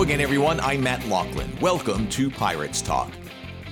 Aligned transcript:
Again, 0.00 0.22
everyone. 0.22 0.60
I'm 0.60 0.82
Matt 0.82 1.06
Loughlin. 1.08 1.54
Welcome 1.60 2.08
to 2.08 2.30
Pirates 2.30 2.80
Talk. 2.80 3.12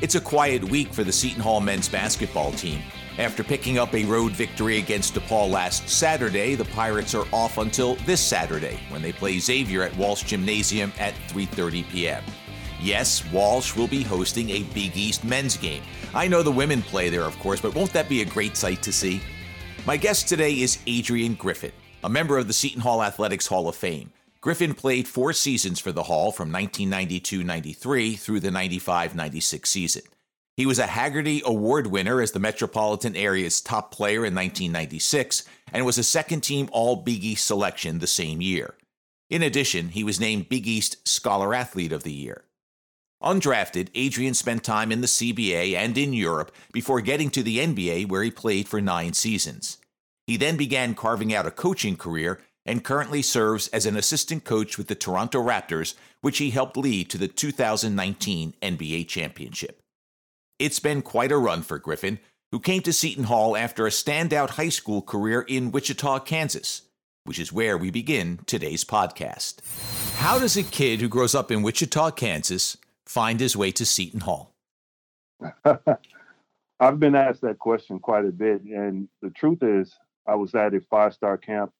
It's 0.02 0.14
a 0.14 0.20
quiet 0.20 0.62
week 0.62 0.92
for 0.92 1.02
the 1.02 1.10
Seton 1.10 1.40
Hall 1.40 1.58
men's 1.58 1.88
basketball 1.88 2.52
team. 2.52 2.82
After 3.16 3.42
picking 3.42 3.78
up 3.78 3.94
a 3.94 4.04
road 4.04 4.32
victory 4.32 4.76
against 4.76 5.14
DePaul 5.14 5.50
last 5.50 5.88
Saturday, 5.88 6.54
the 6.54 6.66
Pirates 6.66 7.14
are 7.14 7.24
off 7.32 7.56
until 7.56 7.94
this 8.04 8.20
Saturday 8.20 8.78
when 8.90 9.00
they 9.00 9.10
play 9.10 9.38
Xavier 9.38 9.82
at 9.82 9.96
Walsh 9.96 10.22
Gymnasium 10.22 10.92
at 10.98 11.14
3:30 11.28 11.88
p.m. 11.88 12.22
Yes, 12.78 13.24
Walsh 13.32 13.74
will 13.74 13.88
be 13.88 14.02
hosting 14.02 14.50
a 14.50 14.64
Big 14.74 14.94
East 14.98 15.24
men's 15.24 15.56
game. 15.56 15.82
I 16.14 16.28
know 16.28 16.42
the 16.42 16.52
women 16.52 16.82
play 16.82 17.08
there, 17.08 17.24
of 17.24 17.38
course, 17.38 17.62
but 17.62 17.74
won't 17.74 17.94
that 17.94 18.08
be 18.08 18.20
a 18.20 18.26
great 18.26 18.54
sight 18.54 18.82
to 18.82 18.92
see? 18.92 19.22
My 19.86 19.96
guest 19.96 20.28
today 20.28 20.60
is 20.60 20.78
Adrian 20.86 21.34
Griffin, 21.34 21.72
a 22.04 22.08
member 22.08 22.36
of 22.36 22.48
the 22.48 22.52
Seton 22.52 22.82
Hall 22.82 23.02
Athletics 23.02 23.46
Hall 23.46 23.66
of 23.66 23.74
Fame. 23.74 24.12
Griffin 24.40 24.74
played 24.74 25.08
four 25.08 25.32
seasons 25.32 25.80
for 25.80 25.90
the 25.90 26.04
Hall 26.04 26.30
from 26.30 26.52
1992 26.52 27.42
93 27.42 28.14
through 28.14 28.40
the 28.40 28.50
95 28.50 29.14
96 29.14 29.68
season. 29.68 30.02
He 30.56 30.66
was 30.66 30.78
a 30.78 30.86
Haggerty 30.86 31.42
Award 31.44 31.88
winner 31.88 32.20
as 32.20 32.32
the 32.32 32.40
metropolitan 32.40 33.16
area's 33.16 33.60
top 33.60 33.92
player 33.92 34.24
in 34.24 34.34
1996 34.34 35.44
and 35.72 35.84
was 35.84 35.98
a 35.98 36.04
second 36.04 36.40
team 36.42 36.68
All 36.72 36.96
Big 36.96 37.24
East 37.24 37.46
selection 37.46 37.98
the 37.98 38.06
same 38.06 38.40
year. 38.40 38.74
In 39.30 39.42
addition, 39.42 39.90
he 39.90 40.02
was 40.02 40.20
named 40.20 40.48
Big 40.48 40.66
East 40.66 41.06
Scholar 41.06 41.54
Athlete 41.54 41.92
of 41.92 42.02
the 42.02 42.12
Year. 42.12 42.44
Undrafted, 43.22 43.88
Adrian 43.94 44.34
spent 44.34 44.62
time 44.62 44.92
in 44.92 45.00
the 45.00 45.08
CBA 45.08 45.74
and 45.74 45.98
in 45.98 46.12
Europe 46.12 46.54
before 46.72 47.00
getting 47.00 47.30
to 47.30 47.42
the 47.42 47.58
NBA, 47.58 48.08
where 48.08 48.22
he 48.22 48.30
played 48.30 48.68
for 48.68 48.80
nine 48.80 49.12
seasons. 49.12 49.78
He 50.26 50.36
then 50.36 50.56
began 50.56 50.94
carving 50.94 51.34
out 51.34 51.46
a 51.46 51.50
coaching 51.50 51.96
career 51.96 52.40
and 52.68 52.84
currently 52.84 53.22
serves 53.22 53.66
as 53.68 53.86
an 53.86 53.96
assistant 53.96 54.44
coach 54.44 54.76
with 54.76 54.88
the 54.88 54.94
Toronto 54.94 55.42
Raptors, 55.42 55.94
which 56.20 56.38
he 56.38 56.50
helped 56.50 56.76
lead 56.76 57.08
to 57.10 57.18
the 57.18 57.26
2019 57.26 58.54
NBA 58.60 59.08
championship. 59.08 59.80
It's 60.58 60.78
been 60.78 61.02
quite 61.02 61.32
a 61.32 61.38
run 61.38 61.62
for 61.62 61.78
Griffin, 61.78 62.18
who 62.52 62.60
came 62.60 62.82
to 62.82 62.92
Seton 62.92 63.24
Hall 63.24 63.56
after 63.56 63.86
a 63.86 63.90
standout 63.90 64.50
high 64.50 64.68
school 64.68 65.02
career 65.02 65.40
in 65.40 65.72
Wichita, 65.72 66.20
Kansas, 66.20 66.82
which 67.24 67.38
is 67.38 67.52
where 67.52 67.78
we 67.78 67.90
begin 67.90 68.40
today's 68.46 68.84
podcast. 68.84 69.60
How 70.16 70.38
does 70.38 70.56
a 70.56 70.62
kid 70.62 71.00
who 71.00 71.08
grows 71.08 71.34
up 71.34 71.50
in 71.50 71.62
Wichita, 71.62 72.10
Kansas, 72.12 72.76
find 73.06 73.40
his 73.40 73.56
way 73.56 73.70
to 73.72 73.86
Seton 73.86 74.20
Hall? 74.20 74.52
I've 76.80 77.00
been 77.00 77.14
asked 77.14 77.40
that 77.42 77.58
question 77.58 77.98
quite 77.98 78.24
a 78.24 78.32
bit. 78.32 78.62
And 78.62 79.08
the 79.22 79.30
truth 79.30 79.62
is, 79.62 79.94
I 80.26 80.34
was 80.34 80.54
at 80.54 80.74
a 80.74 80.80
five 80.80 81.14
star 81.14 81.36
camp. 81.36 81.72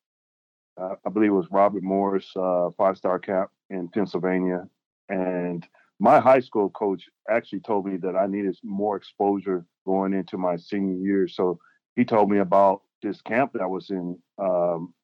Uh, 0.79 0.95
I 1.05 1.11
believe 1.11 1.31
it 1.31 1.35
was 1.35 1.51
Robert 1.51 1.83
Morris 1.83 2.31
uh, 2.37 2.71
five 2.77 2.97
star 2.97 3.19
camp 3.19 3.51
in 3.71 3.89
Pennsylvania. 3.89 4.69
And 5.09 5.67
my 5.99 6.21
high 6.21 6.41
school 6.41 6.71
coach 6.71 7.05
actually 7.29 7.61
told 7.61 7.87
me 7.87 7.97
that 7.99 8.17
I 8.17 8.27
needed 8.27 8.57
more 8.63 8.97
exposure 8.97 9.65
going 9.87 10.13
into 10.13 10.39
my 10.39 10.57
senior 10.57 10.97
year. 10.97 11.29
So 11.29 11.59
he 11.97 12.05
told 12.05 12.31
me 12.31 12.39
about 12.39 12.83
this 13.03 13.21
camp 13.23 13.53
that 13.55 13.69
was 13.69 13.91
in 13.91 14.19
um, 14.39 14.95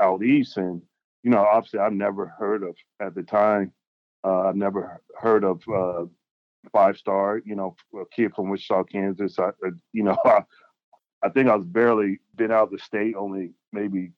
out 0.00 0.22
east. 0.22 0.56
And, 0.56 0.80
you 1.22 1.30
know, 1.30 1.44
obviously 1.44 1.80
I've 1.80 1.92
never 1.92 2.26
heard 2.38 2.62
of 2.62 2.76
at 3.00 3.14
the 3.14 3.22
time 3.22 3.72
uh, 4.24 4.48
I've 4.48 4.56
never 4.56 5.02
heard 5.18 5.44
of 5.44 5.62
uh, 5.72 6.04
five 6.72 6.96
star. 6.96 7.40
You 7.44 7.54
know, 7.54 7.76
a 7.94 8.04
kid 8.14 8.32
from 8.34 8.50
Wichita, 8.50 8.84
Kansas. 8.84 9.38
I, 9.38 9.48
uh, 9.48 9.70
you 9.92 10.02
know, 10.02 10.16
I, 10.24 10.42
I, 11.22 11.28
think 11.30 11.48
I 11.48 11.56
was 11.56 11.66
barely 11.66 12.20
been 12.36 12.50
out 12.50 12.64
of 12.64 12.70
the 12.70 12.78
state 12.78 13.14
only 13.16 13.52
maybe 13.72 14.12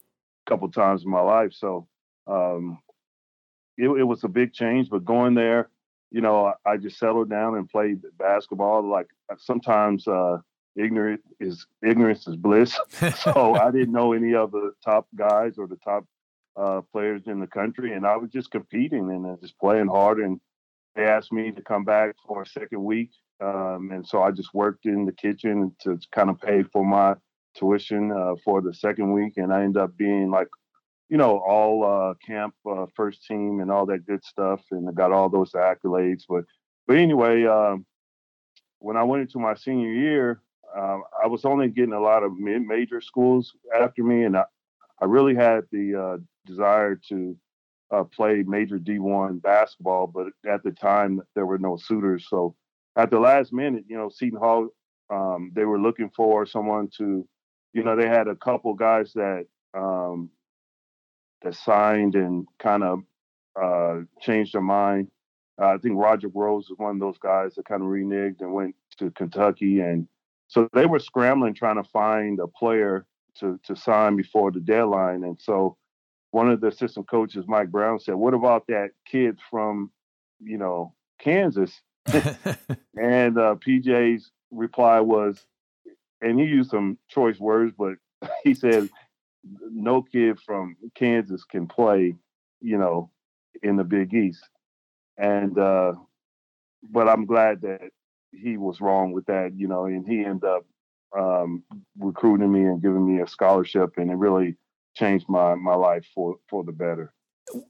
couple 0.46 0.70
times 0.70 1.04
in 1.04 1.10
my 1.10 1.20
life. 1.20 1.52
So 1.52 1.86
um, 2.26 2.78
it, 3.76 3.88
it, 3.88 4.04
was 4.04 4.24
a 4.24 4.28
big 4.28 4.52
change. 4.52 4.90
But 4.90 5.04
going 5.04 5.34
there, 5.34 5.68
you 6.10 6.20
know, 6.20 6.46
I, 6.46 6.72
I 6.72 6.76
just 6.76 6.98
settled 6.98 7.30
down 7.30 7.56
and 7.56 7.68
played 7.68 8.02
basketball. 8.18 8.88
Like 8.88 9.08
sometimes 9.38 10.06
uh, 10.06 10.38
ignorant 10.76 11.20
is 11.40 11.66
ignorance 11.82 12.26
is 12.26 12.36
bliss. 12.36 12.78
so 13.16 13.54
I 13.54 13.70
didn't 13.70 13.92
know 13.92 14.12
any 14.12 14.34
of 14.34 14.52
the 14.52 14.72
top 14.84 15.06
guys 15.16 15.54
or 15.58 15.66
the 15.66 15.76
top 15.76 16.04
uh, 16.56 16.82
players 16.92 17.22
in 17.26 17.40
the 17.40 17.46
country, 17.46 17.94
and 17.94 18.06
I 18.06 18.16
was 18.16 18.30
just 18.30 18.50
competing 18.50 19.10
and 19.10 19.40
just 19.40 19.58
playing 19.58 19.88
hard. 19.88 20.18
And 20.18 20.40
they 20.94 21.04
asked 21.04 21.32
me 21.32 21.50
to 21.52 21.62
come 21.62 21.84
back 21.84 22.14
for 22.26 22.42
a 22.42 22.46
second 22.46 22.84
week, 22.84 23.10
um, 23.40 23.90
and 23.92 24.06
so 24.06 24.22
I 24.22 24.30
just 24.30 24.52
worked 24.52 24.84
in 24.84 25.06
the 25.06 25.12
kitchen 25.12 25.74
to 25.80 25.98
kind 26.12 26.28
of 26.28 26.40
pay 26.40 26.62
for 26.62 26.84
my 26.84 27.14
tuition 27.54 28.12
uh, 28.12 28.34
for 28.44 28.60
the 28.60 28.74
second 28.74 29.12
week, 29.12 29.34
and 29.36 29.52
I 29.52 29.62
ended 29.62 29.82
up 29.82 29.96
being 29.96 30.30
like, 30.30 30.48
you 31.08 31.16
know, 31.16 31.38
all 31.38 31.84
uh, 31.84 32.14
camp 32.26 32.54
uh, 32.68 32.86
first 32.94 33.26
team 33.26 33.60
and 33.60 33.70
all 33.70 33.86
that 33.86 34.06
good 34.06 34.24
stuff, 34.24 34.60
and 34.70 34.88
I 34.88 34.92
got 34.92 35.12
all 35.12 35.28
those 35.28 35.52
accolades. 35.52 36.24
But 36.28 36.44
but 36.86 36.96
anyway, 36.96 37.44
um, 37.44 37.84
when 38.78 38.96
I 38.96 39.02
went 39.02 39.22
into 39.22 39.38
my 39.38 39.54
senior 39.54 39.92
year, 39.92 40.40
um, 40.76 41.04
I 41.22 41.26
was 41.26 41.44
only 41.44 41.68
getting 41.68 41.92
a 41.92 42.00
lot 42.00 42.22
of 42.22 42.38
mid 42.38 42.62
major 42.62 43.00
schools 43.00 43.52
after 43.74 44.02
me, 44.02 44.24
and 44.24 44.36
I, 44.36 44.44
I 45.00 45.04
really 45.04 45.34
had 45.34 45.64
the 45.70 45.94
uh, 45.94 46.16
desire 46.46 46.98
to 47.08 47.36
uh, 47.92 48.04
play 48.04 48.42
major 48.46 48.78
D1 48.78 49.42
basketball, 49.42 50.06
but 50.06 50.28
at 50.48 50.62
the 50.62 50.70
time 50.70 51.20
there 51.34 51.46
were 51.46 51.58
no 51.58 51.76
suitors. 51.76 52.26
So 52.28 52.54
at 52.96 53.10
the 53.10 53.20
last 53.20 53.52
minute, 53.52 53.84
you 53.86 53.96
know, 53.96 54.08
Seton 54.08 54.38
Hall, 54.38 54.68
um, 55.10 55.52
they 55.54 55.64
were 55.64 55.80
looking 55.80 56.10
for 56.16 56.46
someone 56.46 56.88
to, 56.98 57.28
you 57.72 57.82
know, 57.82 57.96
they 57.96 58.08
had 58.08 58.28
a 58.28 58.36
couple 58.36 58.74
guys 58.74 59.12
that 59.14 59.46
um, 59.74 60.30
that 61.42 61.54
signed 61.54 62.14
and 62.14 62.46
kind 62.58 62.82
of 62.82 63.00
uh, 63.60 64.00
changed 64.20 64.54
their 64.54 64.62
mind. 64.62 65.08
Uh, 65.60 65.74
I 65.74 65.78
think 65.78 65.96
Roger 65.96 66.28
Rose 66.28 66.68
was 66.68 66.78
one 66.78 66.96
of 66.96 67.00
those 67.00 67.18
guys 67.18 67.54
that 67.54 67.66
kind 67.66 67.82
of 67.82 67.88
reneged 67.88 68.40
and 68.40 68.52
went 68.52 68.74
to 68.98 69.10
Kentucky, 69.10 69.80
and 69.80 70.06
so 70.48 70.68
they 70.72 70.86
were 70.86 70.98
scrambling 70.98 71.54
trying 71.54 71.82
to 71.82 71.88
find 71.90 72.40
a 72.40 72.46
player 72.46 73.06
to 73.38 73.58
to 73.64 73.76
sign 73.76 74.16
before 74.16 74.50
the 74.50 74.60
deadline. 74.60 75.24
And 75.24 75.40
so 75.40 75.76
one 76.30 76.50
of 76.50 76.60
the 76.60 76.68
assistant 76.68 77.08
coaches, 77.08 77.44
Mike 77.46 77.70
Brown, 77.70 78.00
said, 78.00 78.14
"What 78.14 78.34
about 78.34 78.66
that 78.68 78.90
kid 79.06 79.38
from, 79.50 79.90
you 80.40 80.58
know, 80.58 80.94
Kansas?" 81.18 81.80
and 83.00 83.38
uh, 83.38 83.56
PJ's 83.56 84.30
reply 84.50 85.00
was, 85.00 85.46
and 86.22 86.38
he 86.38 86.46
used 86.46 86.70
some 86.70 86.98
choice 87.08 87.38
words, 87.38 87.74
but 87.76 87.94
he 88.44 88.54
said, 88.54 88.88
"No 89.44 90.02
kid 90.02 90.38
from 90.40 90.76
Kansas 90.94 91.44
can 91.44 91.66
play, 91.66 92.14
you 92.60 92.78
know, 92.78 93.10
in 93.62 93.76
the 93.76 93.84
Big 93.84 94.14
East." 94.14 94.48
And 95.18 95.58
uh, 95.58 95.92
but 96.90 97.08
I'm 97.08 97.26
glad 97.26 97.62
that 97.62 97.90
he 98.32 98.56
was 98.56 98.80
wrong 98.80 99.12
with 99.12 99.26
that, 99.26 99.52
you 99.56 99.68
know, 99.68 99.84
and 99.84 100.06
he 100.06 100.24
ended 100.24 100.44
up 100.44 100.64
um, 101.16 101.62
recruiting 101.98 102.50
me 102.50 102.62
and 102.62 102.80
giving 102.80 103.04
me 103.04 103.22
a 103.22 103.26
scholarship, 103.26 103.94
and 103.98 104.10
it 104.10 104.16
really 104.16 104.56
changed 104.94 105.28
my 105.28 105.54
my 105.54 105.74
life 105.74 106.06
for 106.14 106.36
for 106.48 106.64
the 106.64 106.72
better. 106.72 107.12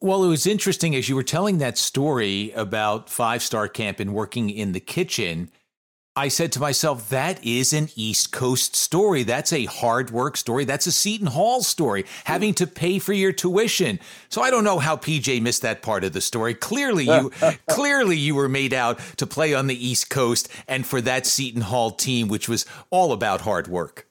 Well, 0.01 0.23
it 0.23 0.29
was 0.29 0.47
interesting 0.47 0.95
as 0.95 1.09
you 1.09 1.17
were 1.17 1.23
telling 1.23 1.59
that 1.59 1.79
story 1.79 2.53
about 2.53 3.09
Five 3.09 3.43
Star 3.43 3.69
Camp 3.69 4.01
and 4.01 4.15
working 4.15 4.51
in 4.51 4.73
the 4.73 4.81
kitchen. 4.81 5.51
I 6.15 6.29
said 6.29 6.53
to 6.53 6.61
myself, 6.61 7.09
that 7.09 7.43
is 7.43 7.73
an 7.73 7.89
East 7.97 8.33
Coast 8.33 8.77
story. 8.77 9.23
That's 9.23 9.51
a 9.51 9.65
hard 9.65 10.11
work 10.11 10.37
story. 10.37 10.67
That's 10.67 10.87
a 10.87 10.93
Seton 10.93 11.29
Hall 11.29 11.63
story, 11.63 12.05
having 12.25 12.53
to 12.55 12.67
pay 12.67 12.99
for 12.99 13.15
your 13.15 13.33
tuition. 13.33 13.99
So 14.29 14.43
I 14.43 14.51
don't 14.51 14.63
know 14.63 14.79
how 14.79 14.99
PJ 14.99 15.41
missed 15.41 15.63
that 15.63 15.81
part 15.81 16.05
of 16.05 16.13
the 16.13 16.21
story. 16.21 16.53
Clearly 16.53 17.07
you 17.07 17.31
clearly 17.69 18.19
you 18.19 18.35
were 18.35 18.51
made 18.51 18.75
out 18.75 18.99
to 19.17 19.27
play 19.27 19.55
on 19.55 19.69
the 19.69 19.87
East 19.87 20.11
Coast 20.11 20.51
and 20.69 20.87
for 20.87 21.01
that 21.01 21.25
Seton 21.25 21.63
Hall 21.63 21.91
team, 21.91 22.29
which 22.29 22.47
was 22.47 22.67
all 22.91 23.13
about 23.15 23.41
hard 23.41 23.67
work. 23.67 24.07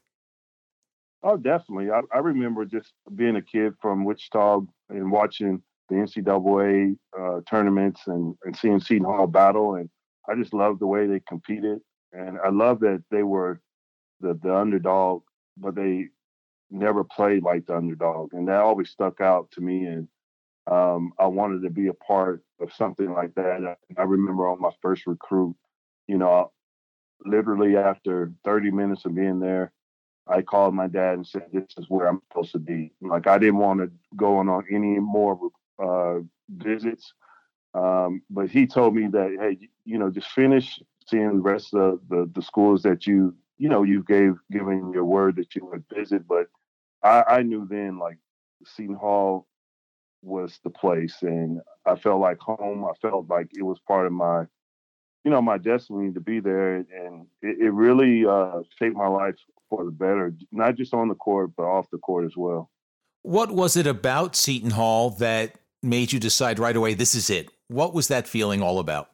Oh, 1.22 1.38
definitely. 1.38 1.92
I, 1.92 2.02
I 2.12 2.18
remember 2.18 2.66
just 2.66 2.94
being 3.14 3.36
a 3.36 3.44
kid 3.44 3.74
from 3.80 4.06
Wichita 4.06 4.62
and 4.90 5.12
watching 5.12 5.62
the 5.90 5.98
NCAA 5.98 6.98
uh, 7.16 7.42
tournaments 7.48 8.02
and, 8.08 8.34
and 8.44 8.58
seeing 8.58 8.80
Seton 8.80 9.06
Hall 9.06 9.28
battle. 9.28 9.76
And 9.76 9.88
I 10.28 10.34
just 10.34 10.52
loved 10.52 10.80
the 10.80 10.88
way 10.88 11.06
they 11.06 11.20
competed 11.28 11.78
and 12.14 12.38
I 12.44 12.50
love 12.50 12.80
that 12.82 13.04
they 13.12 13.24
were 13.24 13.62
the 14.20 14.34
the 14.42 14.56
underdog, 14.56 15.24
but 15.58 15.76
they 15.76 16.10
never 16.70 17.04
played 17.04 17.44
like 17.44 17.66
the 17.66 17.76
underdog, 17.76 18.34
and 18.34 18.48
that 18.48 18.62
always 18.62 18.90
stuck 18.90 19.22
out 19.22 19.52
to 19.52 19.62
me. 19.62 19.86
And 19.86 20.08
um, 20.68 21.14
I 21.20 21.28
wanted 21.28 21.64
to 21.64 21.70
be 21.70 21.88
a 21.88 21.94
part 21.94 22.44
of 22.60 22.74
something 22.74 23.12
like 23.12 23.36
that. 23.36 23.78
I, 23.98 24.02
I 24.02 24.04
remember 24.04 24.48
on 24.48 24.62
my 24.62 24.72
first 24.82 25.06
recruit, 25.08 25.56
you 26.08 26.18
know, 26.18 26.52
literally 27.26 27.78
after 27.78 28.32
30 28.46 28.72
minutes 28.72 29.06
of 29.06 29.16
being 29.16 29.40
there, 29.40 29.74
I 30.28 30.42
called 30.42 30.74
my 30.74 30.88
dad 30.88 31.16
and 31.16 31.28
said, 31.28 31.48
"This 31.52 31.66
is 31.78 31.90
where 31.90 32.08
I'm 32.08 32.22
supposed 32.30 32.52
to 32.54 32.60
be." 32.60 32.94
Like 33.02 33.28
I 33.28 33.38
didn't 33.38 33.58
want 33.58 33.82
to 33.82 33.92
go 34.16 34.38
on, 34.38 34.66
any 34.72 35.00
more 35.00 35.40
uh, 35.84 36.20
visits, 36.50 37.14
um, 37.74 38.22
but 38.30 38.50
he 38.50 38.68
told 38.68 38.96
me 38.96 39.08
that, 39.08 39.36
"Hey, 39.40 39.70
you 39.84 39.98
know, 39.98 40.10
just 40.10 40.30
finish 40.30 40.80
seeing 41.08 41.36
the 41.36 41.42
rest 41.42 41.74
of 41.74 42.00
the, 42.10 42.30
the 42.34 42.42
schools 42.42 42.84
that 42.84 43.08
you 43.08 43.36
you 43.58 43.70
know 43.70 43.84
you 43.84 44.04
gave 44.04 44.36
given 44.52 44.92
your 44.94 45.06
word 45.06 45.36
that 45.36 45.56
you 45.56 45.66
would 45.66 45.84
visit 45.94 46.28
but 46.28 46.48
i 47.04 47.24
i 47.28 47.42
knew 47.42 47.68
then 47.70 47.98
like 47.98 48.18
seton 48.66 48.96
hall 48.96 49.48
was 50.22 50.60
the 50.64 50.70
place, 50.70 51.18
and 51.22 51.62
I 51.86 51.96
felt 51.96 52.22
like 52.22 52.40
home. 52.40 52.86
I 52.86 52.94
felt 53.02 53.28
like 53.30 53.50
it 53.58 53.64
was 53.64 53.80
part 53.88 54.06
of 54.06 54.14
my, 54.14 54.46
you 55.24 55.32
know, 55.32 55.42
my 55.42 55.58
destiny 55.58 56.12
to 56.14 56.20
be 56.20 56.40
there, 56.40 56.76
and 56.76 57.28
it, 57.42 57.60
it 57.60 57.72
really 57.72 58.26
uh, 58.26 58.62
shaped 58.78 58.96
my 58.96 59.08
life 59.08 59.36
for 59.70 59.86
the 59.86 59.92
better, 59.92 60.34
not 60.52 60.76
just 60.76 60.94
on 60.94 61.08
the 61.08 61.16
court 61.16 61.52
but 61.56 61.64
off 61.64 61.90
the 61.92 61.98
court 61.98 62.26
as 62.26 62.36
well. 62.36 62.70
What 63.24 63.52
was 63.52 63.78
it 63.78 63.88
about 63.88 64.36
Seton 64.36 64.72
Hall 64.72 65.12
that 65.12 65.56
made 65.82 66.12
you 66.12 66.20
decide 66.20 66.60
right 66.60 66.76
away 66.76 66.94
this 66.94 67.16
is 67.16 67.30
it? 67.30 67.50
What 67.68 67.94
was 67.94 68.08
that 68.10 68.28
feeling 68.28 68.62
all 68.62 68.80
about? 68.80 69.12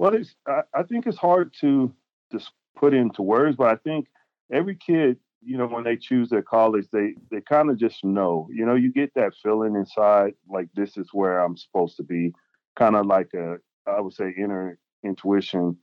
Well, 0.00 0.14
it's, 0.14 0.34
I, 0.48 0.62
I 0.74 0.82
think 0.82 1.06
it's 1.06 1.18
hard 1.18 1.52
to 1.60 1.92
just 2.32 2.52
put 2.74 2.94
into 2.94 3.20
words, 3.20 3.56
but 3.56 3.68
I 3.68 3.76
think 3.76 4.06
every 4.50 4.74
kid 4.74 5.18
you 5.42 5.56
know, 5.56 5.66
when 5.66 5.84
they 5.84 5.96
choose 5.96 6.28
their 6.28 6.42
college, 6.42 6.86
they 6.92 7.14
they 7.30 7.40
kind 7.40 7.70
of 7.70 7.78
just 7.78 8.04
know. 8.04 8.48
You 8.52 8.66
know, 8.66 8.74
you 8.74 8.92
get 8.92 9.12
that 9.14 9.32
feeling 9.42 9.74
inside, 9.74 10.34
like 10.48 10.68
this 10.74 10.96
is 10.96 11.08
where 11.12 11.40
I'm 11.40 11.56
supposed 11.56 11.96
to 11.96 12.02
be. 12.02 12.32
Kind 12.76 12.96
of 12.96 13.06
like 13.06 13.32
a, 13.34 13.56
I 13.86 14.00
would 14.00 14.12
say, 14.12 14.34
inner 14.36 14.78
intuition, 15.02 15.76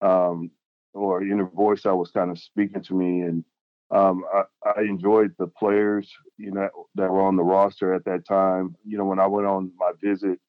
um, 0.00 0.50
or 0.94 1.22
inner 1.22 1.46
voice 1.46 1.82
that 1.82 1.96
was 1.96 2.10
kind 2.10 2.30
of 2.30 2.38
speaking 2.38 2.82
to 2.84 2.94
me, 2.94 3.20
and 3.22 3.44
um, 3.90 4.24
I, 4.32 4.44
I 4.76 4.80
enjoyed 4.82 5.34
the 5.38 5.46
players, 5.46 6.10
you 6.38 6.50
know, 6.50 6.70
that 6.94 7.10
were 7.10 7.22
on 7.22 7.36
the 7.36 7.44
roster 7.44 7.92
at 7.92 8.04
that 8.06 8.26
time. 8.26 8.74
You 8.84 8.96
know, 8.96 9.04
when 9.04 9.20
I 9.20 9.26
went 9.26 9.46
on 9.46 9.72
my 9.76 9.92
visit, 10.02 10.40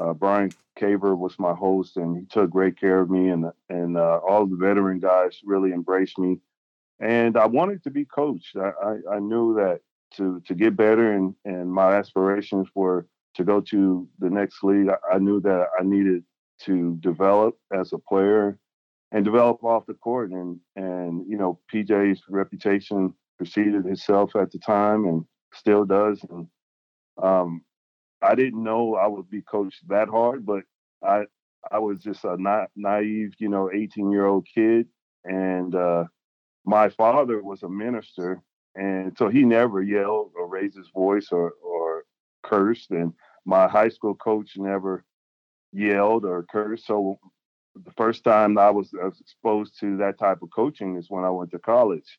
uh, 0.00 0.12
Bryan 0.12 0.50
Caver 0.78 1.16
was 1.16 1.38
my 1.38 1.54
host, 1.54 1.96
and 1.96 2.16
he 2.16 2.24
took 2.26 2.50
great 2.50 2.78
care 2.78 3.00
of 3.00 3.10
me, 3.10 3.28
and 3.28 3.46
and 3.68 3.96
uh, 3.96 4.20
all 4.26 4.46
the 4.46 4.56
veteran 4.56 5.00
guys 5.00 5.40
really 5.44 5.72
embraced 5.72 6.18
me 6.18 6.40
and 7.00 7.36
I 7.36 7.46
wanted 7.46 7.82
to 7.84 7.90
be 7.90 8.04
coached. 8.04 8.56
I, 8.56 8.70
I, 8.82 9.16
I, 9.16 9.18
knew 9.18 9.54
that 9.54 9.80
to 10.16 10.40
to 10.46 10.54
get 10.54 10.76
better, 10.76 11.12
and 11.12 11.34
and 11.44 11.72
my 11.72 11.96
aspirations 11.96 12.68
were 12.74 13.06
to 13.34 13.44
go 13.44 13.60
to 13.60 14.08
the 14.18 14.30
next 14.30 14.62
league. 14.62 14.88
I, 14.88 15.16
I 15.16 15.18
knew 15.18 15.40
that 15.40 15.68
I 15.78 15.82
needed 15.82 16.22
to 16.60 16.96
develop 17.00 17.58
as 17.72 17.92
a 17.92 17.98
player 17.98 18.58
and 19.10 19.24
develop 19.24 19.64
off 19.64 19.86
the 19.86 19.94
court. 19.94 20.30
And 20.30 20.60
and 20.76 21.26
you 21.28 21.36
know, 21.36 21.58
PJ's 21.72 22.22
reputation 22.28 23.12
preceded 23.36 23.84
himself 23.84 24.36
at 24.36 24.52
the 24.52 24.58
time, 24.58 25.04
and 25.06 25.24
still 25.52 25.84
does. 25.84 26.24
And 26.30 26.46
um, 27.22 27.62
I 28.24 28.34
didn't 28.34 28.62
know 28.62 28.94
I 28.94 29.06
would 29.06 29.30
be 29.30 29.42
coached 29.42 29.86
that 29.88 30.08
hard, 30.08 30.46
but 30.46 30.64
I 31.02 31.24
I 31.70 31.78
was 31.78 31.98
just 32.02 32.24
a 32.24 32.36
not 32.40 32.70
naive, 32.76 33.34
you 33.38 33.48
know, 33.48 33.70
18 33.72 34.10
year 34.10 34.26
old 34.26 34.46
kid, 34.52 34.86
and 35.24 35.74
uh, 35.74 36.04
my 36.64 36.88
father 36.88 37.42
was 37.42 37.62
a 37.62 37.68
minister, 37.68 38.40
and 38.74 39.16
so 39.18 39.28
he 39.28 39.44
never 39.44 39.82
yelled 39.82 40.32
or 40.36 40.48
raised 40.48 40.76
his 40.76 40.88
voice 40.94 41.28
or 41.30 41.52
or 41.62 42.04
cursed. 42.42 42.90
And 42.90 43.12
my 43.44 43.68
high 43.68 43.88
school 43.88 44.14
coach 44.14 44.52
never 44.56 45.04
yelled 45.72 46.24
or 46.24 46.44
cursed. 46.44 46.86
So 46.86 47.18
the 47.74 47.92
first 47.92 48.24
time 48.24 48.56
I 48.58 48.70
was, 48.70 48.94
exposed 49.20 49.78
to 49.80 49.96
that 49.98 50.18
type 50.18 50.42
of 50.42 50.50
coaching 50.54 50.96
is 50.96 51.06
when 51.08 51.24
I 51.24 51.30
went 51.30 51.50
to 51.52 51.58
college, 51.58 52.18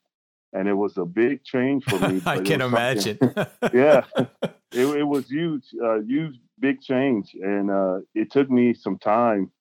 and 0.54 0.68
it 0.68 0.74
was 0.74 0.98
a 0.98 1.06
big 1.06 1.44
change 1.44 1.84
for 1.86 2.00
me. 2.10 2.22
I 2.26 2.40
can 2.40 2.62
imagine. 2.62 3.18
yeah, 3.74 4.04
it, 4.76 4.98
it, 4.98 5.04
was 5.04 5.30
huge, 5.30 5.66
uh, 5.84 6.00
huge, 6.02 6.40
big 6.60 6.82
change, 6.82 7.36
and 7.42 7.72
uh, 7.72 8.00
it 8.14 8.32
took 8.32 8.50
me 8.50 8.74
some 8.74 8.98
time 8.98 9.52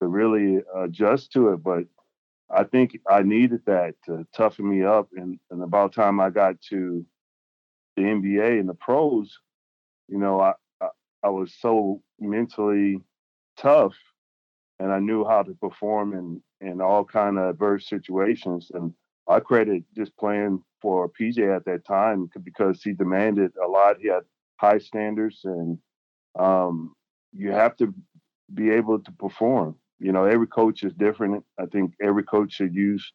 to 0.00 0.08
really 0.08 0.62
adjust 0.76 1.32
to 1.32 1.50
it. 1.50 1.62
But 1.62 1.84
I 2.50 2.64
think 2.64 3.00
I 3.08 3.22
needed 3.22 3.62
that 3.66 3.94
to 4.06 4.26
toughen 4.34 4.68
me 4.68 4.84
up. 4.84 5.08
And, 5.16 5.38
and 5.50 5.62
about 5.62 5.92
time 5.92 6.20
I 6.20 6.30
got 6.30 6.60
to 6.70 7.04
the 7.96 8.02
NBA 8.02 8.60
and 8.60 8.68
the 8.68 8.74
pros, 8.74 9.38
you 10.08 10.18
know, 10.18 10.40
I, 10.40 10.52
I, 10.80 10.88
I 11.24 11.28
was 11.28 11.54
so 11.58 12.02
mentally 12.20 13.00
tough 13.56 13.94
and 14.78 14.92
I 14.92 14.98
knew 14.98 15.24
how 15.24 15.42
to 15.42 15.54
perform 15.54 16.12
in, 16.12 16.42
in 16.60 16.80
all 16.80 17.04
kind 17.04 17.38
of 17.38 17.48
adverse 17.48 17.88
situations. 17.88 18.70
And 18.72 18.92
I 19.28 19.40
credit 19.40 19.82
just 19.96 20.16
playing 20.16 20.62
for 20.80 21.08
PJ 21.08 21.54
at 21.54 21.64
that 21.64 21.84
time 21.84 22.30
because 22.44 22.82
he 22.82 22.92
demanded 22.92 23.52
a 23.62 23.66
lot. 23.66 23.96
He 23.98 24.08
had 24.08 24.22
high 24.56 24.78
standards 24.78 25.40
and 25.44 25.78
um, 26.38 26.94
you 27.32 27.52
have 27.52 27.76
to 27.76 27.94
be 28.52 28.70
able 28.70 28.98
to 28.98 29.12
perform 29.12 29.76
you 29.98 30.12
know, 30.12 30.24
every 30.24 30.46
coach 30.46 30.82
is 30.82 30.92
different. 30.94 31.44
I 31.58 31.66
think 31.66 31.94
every 32.02 32.22
coach 32.22 32.52
should 32.52 32.74
use 32.74 33.12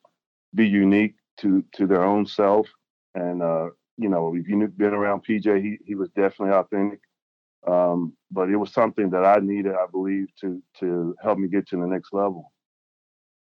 be 0.54 0.68
unique 0.68 1.16
to 1.38 1.64
to 1.74 1.88
their 1.88 2.04
own 2.04 2.26
self. 2.26 2.68
And 3.14 3.42
uh, 3.42 3.70
you 3.98 4.10
know, 4.10 4.36
if 4.36 4.48
you've 4.48 4.78
been 4.78 4.94
around 4.94 5.26
PJ, 5.26 5.62
he 5.62 5.78
he 5.86 5.96
was 5.96 6.10
definitely 6.10 6.56
authentic. 6.56 7.00
Um, 7.68 8.14
but 8.32 8.50
it 8.50 8.56
was 8.56 8.74
something 8.74 9.12
that 9.12 9.24
I 9.24 9.38
needed, 9.40 9.74
I 9.74 9.86
believe, 9.92 10.28
to 10.42 10.62
to 10.80 11.16
help 11.22 11.38
me 11.38 11.48
get 11.48 11.68
to 11.70 11.78
the 11.78 11.88
next 11.88 12.14
level. 12.14 12.52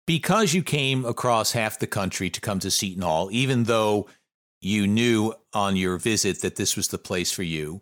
Because 0.05 0.53
you 0.53 0.63
came 0.63 1.05
across 1.05 1.53
half 1.53 1.79
the 1.79 1.88
country 1.88 2.29
to 2.31 2.41
come 2.41 2.59
to 2.59 2.71
Seton 2.71 3.03
Hall, 3.03 3.29
even 3.31 3.63
though 3.63 4.07
you 4.62 4.88
knew 4.88 5.34
on 5.54 5.75
your 5.75 5.98
visit 5.98 6.42
that 6.42 6.56
this 6.56 6.75
was 6.75 6.90
the 6.90 6.98
place 6.98 7.31
for 7.31 7.44
you, 7.44 7.81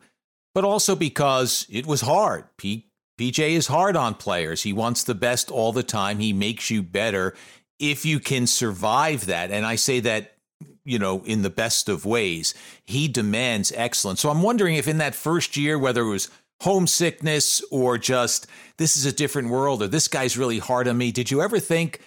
but 0.56 0.64
also 0.64 0.96
because 0.96 1.68
it 1.70 1.86
was 1.86 2.02
hard. 2.02 2.46
Pete 2.58 2.90
PJ 3.20 3.50
is 3.50 3.68
hard 3.68 3.98
on 3.98 4.16
players. 4.16 4.64
He 4.64 4.72
wants 4.72 5.04
the 5.04 5.14
best 5.14 5.52
all 5.52 5.74
the 5.74 5.84
time. 5.84 6.20
He 6.20 6.32
makes 6.32 6.70
you 6.70 6.82
better 6.82 7.36
if 7.78 8.06
you 8.06 8.18
can 8.18 8.48
survive 8.48 9.26
that. 9.26 9.52
And 9.52 9.66
I 9.66 9.76
say 9.76 10.00
that, 10.00 10.38
you 10.86 10.98
know, 10.98 11.22
in 11.26 11.42
the 11.42 11.50
best 11.50 11.90
of 11.90 12.06
ways. 12.06 12.54
He 12.86 13.10
demands 13.10 13.74
excellence. 13.76 14.22
So 14.22 14.30
I'm 14.30 14.42
wondering 14.42 14.76
if 14.76 14.88
in 14.88 15.00
that 15.00 15.16
first 15.16 15.58
year, 15.58 15.78
whether 15.78 16.04
it 16.04 16.10
was 16.10 16.30
homesickness 16.62 17.62
or 17.72 17.98
just 17.98 18.48
this 18.78 18.96
is 18.96 19.06
a 19.06 19.12
different 19.12 19.50
world 19.50 19.84
or 19.84 19.88
this 19.88 20.08
guy's 20.08 20.38
really 20.38 20.60
hard 20.60 20.88
on 20.88 20.98
me, 20.98 21.12
did 21.12 21.30
you 21.30 21.42
ever 21.42 21.60
think 21.60 22.00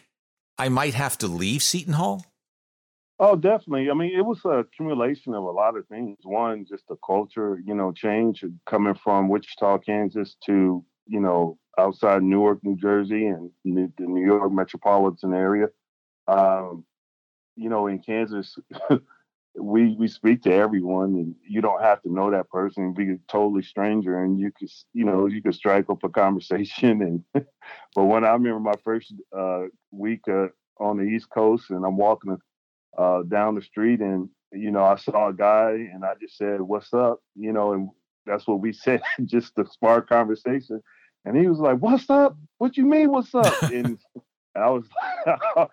I 0.56 0.70
might 0.70 0.94
have 0.94 1.18
to 1.18 1.26
leave 1.26 1.62
Seton 1.62 1.92
Hall? 1.92 2.24
Oh, 3.18 3.36
definitely. 3.36 3.90
I 3.90 3.94
mean, 3.94 4.12
it 4.16 4.22
was 4.24 4.40
a 4.44 4.60
accumulation 4.60 5.34
of 5.34 5.44
a 5.44 5.50
lot 5.50 5.76
of 5.76 5.86
things. 5.86 6.18
One, 6.24 6.64
just 6.68 6.88
the 6.88 6.96
culture, 7.06 7.60
you 7.64 7.74
know, 7.74 7.92
change 7.92 8.44
coming 8.66 8.94
from 8.94 9.28
Wichita, 9.28 9.78
Kansas 9.78 10.36
to 10.46 10.84
you 11.06 11.20
know, 11.20 11.58
outside 11.78 12.22
Newark, 12.22 12.60
New 12.62 12.76
Jersey, 12.76 13.26
and 13.26 13.50
the 13.64 13.90
New 13.98 14.24
York 14.24 14.52
metropolitan 14.52 15.34
area. 15.34 15.66
Um, 16.28 16.84
you 17.56 17.68
know, 17.70 17.86
in 17.88 18.00
Kansas, 18.00 18.56
we 19.58 19.94
we 19.96 20.08
speak 20.08 20.42
to 20.42 20.52
everyone, 20.54 21.14
and 21.14 21.34
you 21.48 21.60
don't 21.60 21.82
have 21.82 22.02
to 22.02 22.12
know 22.12 22.30
that 22.30 22.50
person. 22.50 22.94
Be 22.94 23.12
a 23.12 23.18
totally 23.28 23.62
stranger, 23.62 24.22
and 24.22 24.38
you 24.40 24.52
could, 24.58 24.70
you 24.94 25.04
know, 25.04 25.26
you 25.26 25.42
could 25.42 25.54
strike 25.54 25.90
up 25.90 26.04
a 26.04 26.08
conversation. 26.08 27.02
And 27.34 27.46
but 27.94 28.04
when 28.04 28.24
I 28.24 28.32
remember 28.32 28.60
my 28.60 28.74
first 28.84 29.12
uh, 29.36 29.64
week 29.90 30.22
uh, 30.28 30.48
on 30.78 30.96
the 30.98 31.04
East 31.04 31.30
Coast, 31.30 31.70
and 31.70 31.84
I'm 31.84 31.96
walking 31.96 32.38
uh, 32.96 33.22
down 33.22 33.54
the 33.54 33.62
street, 33.62 34.00
and 34.00 34.28
you 34.52 34.70
know, 34.70 34.84
I 34.84 34.96
saw 34.96 35.28
a 35.28 35.32
guy, 35.32 35.70
and 35.92 36.04
I 36.04 36.14
just 36.20 36.36
said, 36.36 36.60
"What's 36.60 36.92
up?" 36.92 37.20
You 37.34 37.52
know, 37.52 37.72
and 37.72 37.88
that's 38.26 38.46
what 38.46 38.60
we 38.60 38.72
said, 38.72 39.02
just 39.24 39.54
to 39.56 39.66
spark 39.66 40.08
conversation. 40.08 40.82
And 41.24 41.36
he 41.36 41.46
was 41.46 41.58
like, 41.58 41.78
"What's 41.78 42.08
up? 42.10 42.36
What 42.58 42.76
you 42.76 42.84
mean? 42.84 43.10
What's 43.10 43.34
up?" 43.34 43.54
and 43.62 43.98
I 44.54 44.70
was, 44.70 44.84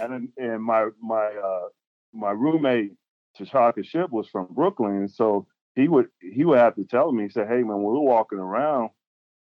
and 0.00 0.28
and 0.36 0.62
my 0.62 0.88
my 1.00 1.26
uh, 1.26 1.68
my 2.12 2.30
roommate 2.30 2.92
Tashaka 3.38 3.84
Ship 3.84 4.10
was 4.10 4.28
from 4.28 4.48
Brooklyn, 4.50 4.96
and 4.96 5.10
so 5.10 5.46
he 5.74 5.88
would 5.88 6.08
he 6.20 6.44
would 6.44 6.58
have 6.58 6.76
to 6.76 6.84
tell 6.84 7.12
me, 7.12 7.24
he 7.24 7.30
said, 7.30 7.48
"Hey 7.48 7.62
man, 7.62 7.68
when 7.68 7.82
we're 7.82 8.00
walking 8.00 8.38
around, 8.38 8.90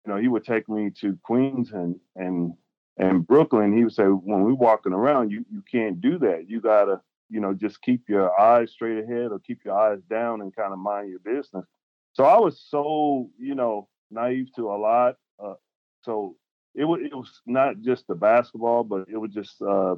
you 0.04 0.12
know, 0.12 0.18
he 0.18 0.28
would 0.28 0.44
take 0.44 0.68
me 0.68 0.90
to 1.00 1.18
Queens 1.22 1.72
and 1.72 1.96
and 2.16 2.52
and 3.00 3.26
Brooklyn. 3.26 3.76
He 3.76 3.84
would 3.84 3.94
say, 3.94 4.04
when 4.04 4.42
we're 4.42 4.54
walking 4.54 4.92
around, 4.92 5.30
you 5.30 5.44
you 5.50 5.62
can't 5.70 6.00
do 6.00 6.18
that. 6.18 6.48
You 6.48 6.60
gotta, 6.60 7.00
you 7.28 7.40
know, 7.40 7.54
just 7.54 7.82
keep 7.82 8.08
your 8.08 8.38
eyes 8.38 8.70
straight 8.70 9.02
ahead 9.02 9.32
or 9.32 9.40
keep 9.40 9.64
your 9.64 9.76
eyes 9.76 10.00
down 10.08 10.42
and 10.42 10.54
kind 10.54 10.72
of 10.72 10.78
mind 10.78 11.10
your 11.10 11.20
business." 11.20 11.64
So 12.12 12.24
I 12.24 12.38
was 12.38 12.62
so, 12.68 13.30
you 13.38 13.54
know, 13.54 13.88
naive 14.10 14.54
to 14.56 14.70
a 14.70 14.76
lot. 14.76 15.16
Uh, 15.42 15.54
so 16.02 16.36
it 16.74 16.84
was 16.84 17.00
it 17.02 17.14
was 17.14 17.40
not 17.46 17.80
just 17.80 18.06
the 18.06 18.14
basketball, 18.14 18.84
but 18.84 19.08
it 19.08 19.16
was 19.16 19.32
just 19.32 19.60
uh, 19.62 19.96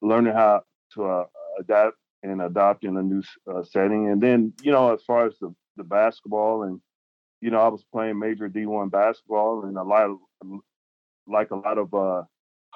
learning 0.00 0.32
how 0.32 0.62
to 0.94 1.04
uh, 1.04 1.24
adapt 1.58 1.96
and 2.22 2.42
adopt 2.42 2.84
in 2.84 2.96
a 2.96 3.02
new 3.02 3.22
uh, 3.52 3.62
setting. 3.62 4.08
And 4.08 4.20
then, 4.20 4.52
you 4.62 4.72
know, 4.72 4.92
as 4.92 5.02
far 5.02 5.26
as 5.26 5.34
the, 5.40 5.54
the 5.76 5.84
basketball 5.84 6.64
and, 6.64 6.80
you 7.40 7.50
know, 7.50 7.60
I 7.60 7.68
was 7.68 7.84
playing 7.92 8.18
major 8.18 8.48
D1 8.48 8.90
basketball 8.90 9.64
and 9.64 9.76
a 9.76 9.82
lot 9.82 10.10
of, 10.10 10.18
like 11.28 11.52
a 11.52 11.56
lot 11.56 11.78
of 11.78 11.94
uh, 11.94 12.22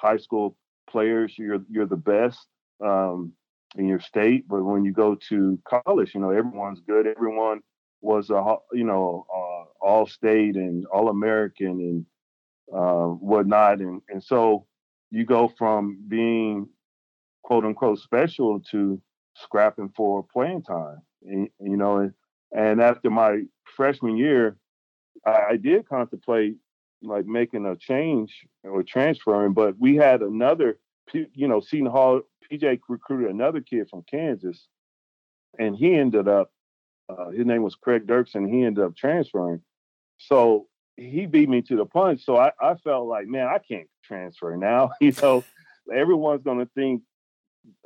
high 0.03 0.17
school 0.25 0.47
players, 0.91 1.33
you're, 1.37 1.63
you're 1.73 1.87
the 1.95 2.03
best 2.15 2.39
um, 2.89 3.31
in 3.79 3.85
your 3.87 4.01
state. 4.01 4.41
But 4.47 4.63
when 4.63 4.83
you 4.85 4.93
go 4.93 5.15
to 5.29 5.57
college, 5.73 6.13
you 6.13 6.21
know, 6.21 6.31
everyone's 6.31 6.81
good. 6.81 7.07
Everyone 7.07 7.61
was 8.01 8.29
a 8.29 8.41
you 8.79 8.83
know 8.83 9.25
uh, 9.33 9.63
all 9.87 10.05
state 10.05 10.55
and 10.55 10.85
all 10.93 11.07
American 11.09 11.75
and 11.89 12.05
uh, 12.79 13.07
whatnot, 13.29 13.79
and 13.79 14.01
and 14.09 14.21
so 14.21 14.67
you 15.09 15.25
go 15.25 15.47
from 15.57 15.83
being 16.07 16.67
quote 17.43 17.65
unquote 17.65 17.99
special 17.99 18.59
to 18.71 19.01
scrapping 19.35 19.91
for 19.95 20.25
playing 20.35 20.63
time, 20.63 20.99
and, 21.23 21.49
you 21.59 21.77
know, 21.77 21.97
and, 21.97 22.13
And 22.53 22.81
after 22.81 23.09
my 23.09 23.41
freshman 23.75 24.17
year, 24.17 24.57
I, 25.25 25.37
I 25.51 25.57
did 25.57 25.87
contemplate 25.87 26.55
like 27.03 27.25
making 27.25 27.65
a 27.65 27.75
change 27.75 28.45
or 28.63 28.83
transferring, 28.83 29.53
but 29.53 29.77
we 29.77 29.95
had 29.95 30.21
another, 30.21 30.79
you 31.13 31.47
know, 31.47 31.59
Seton 31.59 31.87
Hall, 31.87 32.21
PJ 32.51 32.79
recruited 32.87 33.29
another 33.29 33.61
kid 33.61 33.89
from 33.89 34.03
Kansas, 34.09 34.67
and 35.59 35.75
he 35.75 35.93
ended 35.95 36.27
up, 36.27 36.51
uh, 37.09 37.29
his 37.29 37.45
name 37.45 37.63
was 37.63 37.75
Craig 37.75 38.07
Dirksen, 38.07 38.49
he 38.49 38.63
ended 38.63 38.83
up 38.83 38.95
transferring. 38.95 39.61
So 40.17 40.67
he 40.97 41.25
beat 41.25 41.49
me 41.49 41.61
to 41.63 41.75
the 41.75 41.85
punch. 41.85 42.23
So 42.23 42.37
I, 42.37 42.51
I 42.61 42.75
felt 42.75 43.07
like, 43.07 43.27
man, 43.27 43.47
I 43.47 43.59
can't 43.59 43.87
transfer 44.03 44.55
now. 44.55 44.91
you 45.01 45.13
know, 45.21 45.43
everyone's 45.93 46.43
going 46.43 46.59
to 46.59 46.69
think 46.75 47.01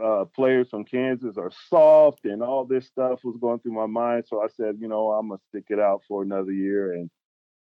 uh, 0.03 0.25
players 0.35 0.69
from 0.69 0.85
Kansas 0.85 1.37
are 1.37 1.51
soft 1.69 2.25
and 2.25 2.41
all 2.41 2.65
this 2.65 2.87
stuff 2.87 3.23
was 3.23 3.37
going 3.39 3.59
through 3.59 3.73
my 3.73 3.85
mind. 3.85 4.25
So 4.27 4.41
I 4.41 4.47
said, 4.47 4.77
you 4.79 4.87
know, 4.87 5.11
I'm 5.11 5.29
going 5.29 5.39
to 5.39 5.45
stick 5.49 5.65
it 5.69 5.79
out 5.79 6.01
for 6.07 6.23
another 6.23 6.51
year. 6.51 6.93
And, 6.93 7.09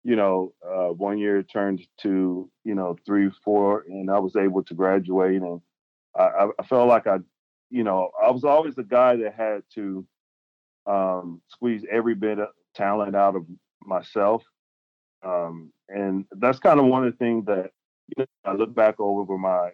you 0.05 0.17
know, 0.17 0.53
uh, 0.65 0.89
one 0.89 1.19
year 1.19 1.43
turned 1.43 1.87
to, 2.03 2.51
you 2.65 2.75
know, 2.75 2.97
three, 3.07 3.31
four, 3.45 3.85
and 3.89 4.11
I 4.11 4.19
was 4.19 4.37
able 4.37 4.63
to 4.65 4.75
graduate. 4.75 5.41
And 5.43 5.61
I, 6.17 6.49
I 6.59 6.63
felt 6.65 6.89
like 6.89 7.07
I, 7.07 7.19
you 7.71 7.85
know, 7.85 8.11
I 8.23 8.31
was 8.31 8.45
always 8.45 8.75
the 8.75 8.85
guy 8.85 9.17
that 9.17 9.35
had 9.35 9.63
to 9.75 10.07
um, 10.87 11.41
squeeze 11.49 11.85
every 11.91 12.15
bit 12.15 12.39
of 12.39 12.49
talent 12.75 13.17
out 13.17 13.35
of 13.35 13.47
myself. 13.83 14.43
Um, 15.25 15.73
and 15.89 16.27
that's 16.33 16.59
kind 16.59 16.79
of 16.79 16.87
one 16.87 17.07
of 17.07 17.13
the 17.13 17.19
things 17.19 17.47
that 17.47 17.71
you 18.17 18.25
know, 18.25 18.27
I 18.45 18.55
look 18.55 18.75
back 18.75 18.97
over 19.01 19.39
my 19.39 19.71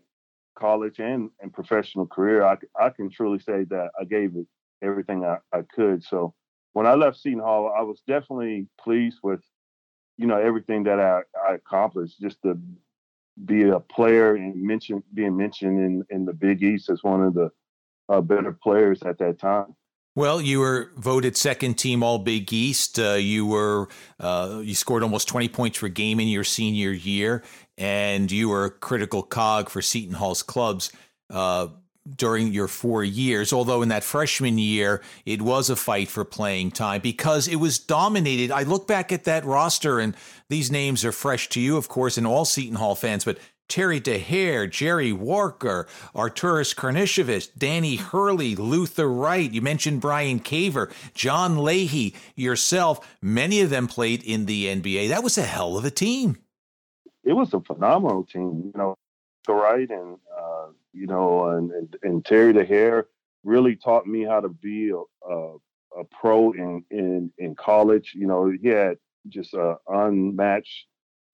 college 0.60 1.00
and, 1.00 1.30
and 1.40 1.52
professional 1.52 2.06
career, 2.06 2.44
I, 2.44 2.56
I 2.78 2.90
can 2.90 3.10
truly 3.10 3.40
say 3.40 3.64
that 3.70 3.90
I 4.00 4.04
gave 4.04 4.36
it 4.36 4.46
everything 4.82 5.24
I, 5.24 5.38
I 5.52 5.62
could. 5.74 6.04
So 6.04 6.34
when 6.72 6.86
I 6.86 6.94
left 6.94 7.18
Seton 7.18 7.40
Hall, 7.40 7.74
I 7.76 7.82
was 7.82 8.02
definitely 8.06 8.68
pleased 8.80 9.18
with, 9.22 9.40
you 10.20 10.26
know, 10.26 10.38
everything 10.38 10.84
that 10.84 11.00
I, 11.00 11.22
I 11.48 11.54
accomplished. 11.54 12.20
Just 12.20 12.42
to 12.42 12.60
be 13.42 13.62
a 13.68 13.80
player 13.80 14.34
and 14.34 14.54
mention 14.62 15.02
being 15.14 15.34
mentioned 15.34 15.78
in, 15.80 16.04
in 16.10 16.26
the 16.26 16.34
Big 16.34 16.62
East 16.62 16.90
as 16.90 17.02
one 17.02 17.22
of 17.22 17.32
the 17.32 17.50
uh, 18.10 18.20
better 18.20 18.52
players 18.52 19.02
at 19.02 19.18
that 19.18 19.38
time. 19.38 19.74
Well, 20.14 20.40
you 20.40 20.60
were 20.60 20.90
voted 20.96 21.36
second 21.38 21.74
team 21.74 22.02
All 22.02 22.18
Big 22.18 22.52
East. 22.52 22.98
Uh, 22.98 23.12
you 23.12 23.46
were 23.46 23.88
uh, 24.18 24.60
you 24.62 24.74
scored 24.74 25.02
almost 25.02 25.26
twenty 25.26 25.48
points 25.48 25.78
per 25.78 25.88
game 25.88 26.20
in 26.20 26.28
your 26.28 26.44
senior 26.44 26.90
year, 26.90 27.42
and 27.78 28.30
you 28.30 28.50
were 28.50 28.66
a 28.66 28.70
critical 28.70 29.22
cog 29.22 29.70
for 29.70 29.80
Seton 29.80 30.14
Hall's 30.14 30.42
clubs 30.42 30.92
uh, 31.30 31.68
during 32.16 32.52
your 32.52 32.68
four 32.68 33.04
years. 33.04 33.52
Although 33.52 33.82
in 33.82 33.88
that 33.88 34.04
freshman 34.04 34.58
year, 34.58 35.02
it 35.24 35.42
was 35.42 35.70
a 35.70 35.76
fight 35.76 36.08
for 36.08 36.24
playing 36.24 36.72
time 36.72 37.00
because 37.00 37.48
it 37.48 37.56
was 37.56 37.78
dominated. 37.78 38.50
I 38.50 38.62
look 38.62 38.86
back 38.86 39.12
at 39.12 39.24
that 39.24 39.44
roster, 39.44 39.98
and 39.98 40.14
these 40.48 40.70
names 40.70 41.04
are 41.04 41.12
fresh 41.12 41.48
to 41.50 41.60
you, 41.60 41.76
of 41.76 41.88
course, 41.88 42.18
and 42.18 42.26
all 42.26 42.44
Seton 42.44 42.76
Hall 42.76 42.94
fans, 42.94 43.24
but 43.24 43.38
Terry 43.70 44.00
Dehere, 44.00 44.66
Jerry 44.66 45.12
Walker, 45.12 45.86
Arturas 46.12 46.74
Karnisovas, 46.74 47.48
Danny 47.56 47.96
Hurley, 47.96 48.56
Luther 48.56 49.08
Wright. 49.08 49.50
You 49.50 49.62
mentioned 49.62 50.00
Bryan 50.00 50.40
Caver, 50.40 50.92
John 51.14 51.56
Leahy, 51.56 52.14
yourself. 52.34 53.16
Many 53.22 53.60
of 53.60 53.70
them 53.70 53.86
played 53.86 54.24
in 54.24 54.46
the 54.46 54.66
NBA. 54.66 55.08
That 55.08 55.22
was 55.22 55.38
a 55.38 55.42
hell 55.42 55.78
of 55.78 55.84
a 55.84 55.90
team. 55.90 56.38
It 57.22 57.34
was 57.34 57.54
a 57.54 57.60
phenomenal 57.60 58.24
team. 58.24 58.72
You 58.74 58.78
know, 58.78 58.96
Wright 59.48 59.88
and 59.88 60.18
uh, 60.36 60.66
you 60.92 61.06
know 61.06 61.50
and, 61.50 61.70
and, 61.70 61.96
and 62.02 62.24
Terry 62.24 62.52
Dehere 62.52 63.08
really 63.44 63.76
taught 63.76 64.06
me 64.06 64.24
how 64.24 64.40
to 64.40 64.48
be 64.48 64.90
a, 64.90 65.30
a, 65.30 65.54
a 65.98 66.04
pro 66.10 66.52
in, 66.52 66.84
in 66.90 67.32
in 67.38 67.54
college. 67.54 68.12
You 68.14 68.26
know, 68.26 68.50
he 68.50 68.68
had 68.68 68.98
just 69.28 69.54
a 69.54 69.76
unmatched 69.88 70.86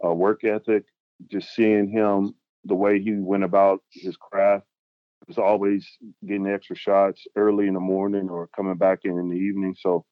uh, 0.04 0.12
work 0.12 0.44
ethic 0.44 0.84
just 1.30 1.54
seeing 1.54 1.88
him 1.88 2.34
the 2.64 2.74
way 2.74 3.00
he 3.00 3.12
went 3.12 3.44
about 3.44 3.80
his 3.92 4.16
craft 4.16 4.66
was 5.26 5.38
always 5.38 5.88
getting 6.26 6.46
extra 6.46 6.76
shots 6.76 7.26
early 7.36 7.66
in 7.66 7.74
the 7.74 7.80
morning 7.80 8.28
or 8.28 8.48
coming 8.54 8.76
back 8.76 9.00
in 9.04 9.18
in 9.18 9.28
the 9.28 9.36
evening. 9.36 9.74
So 9.78 10.04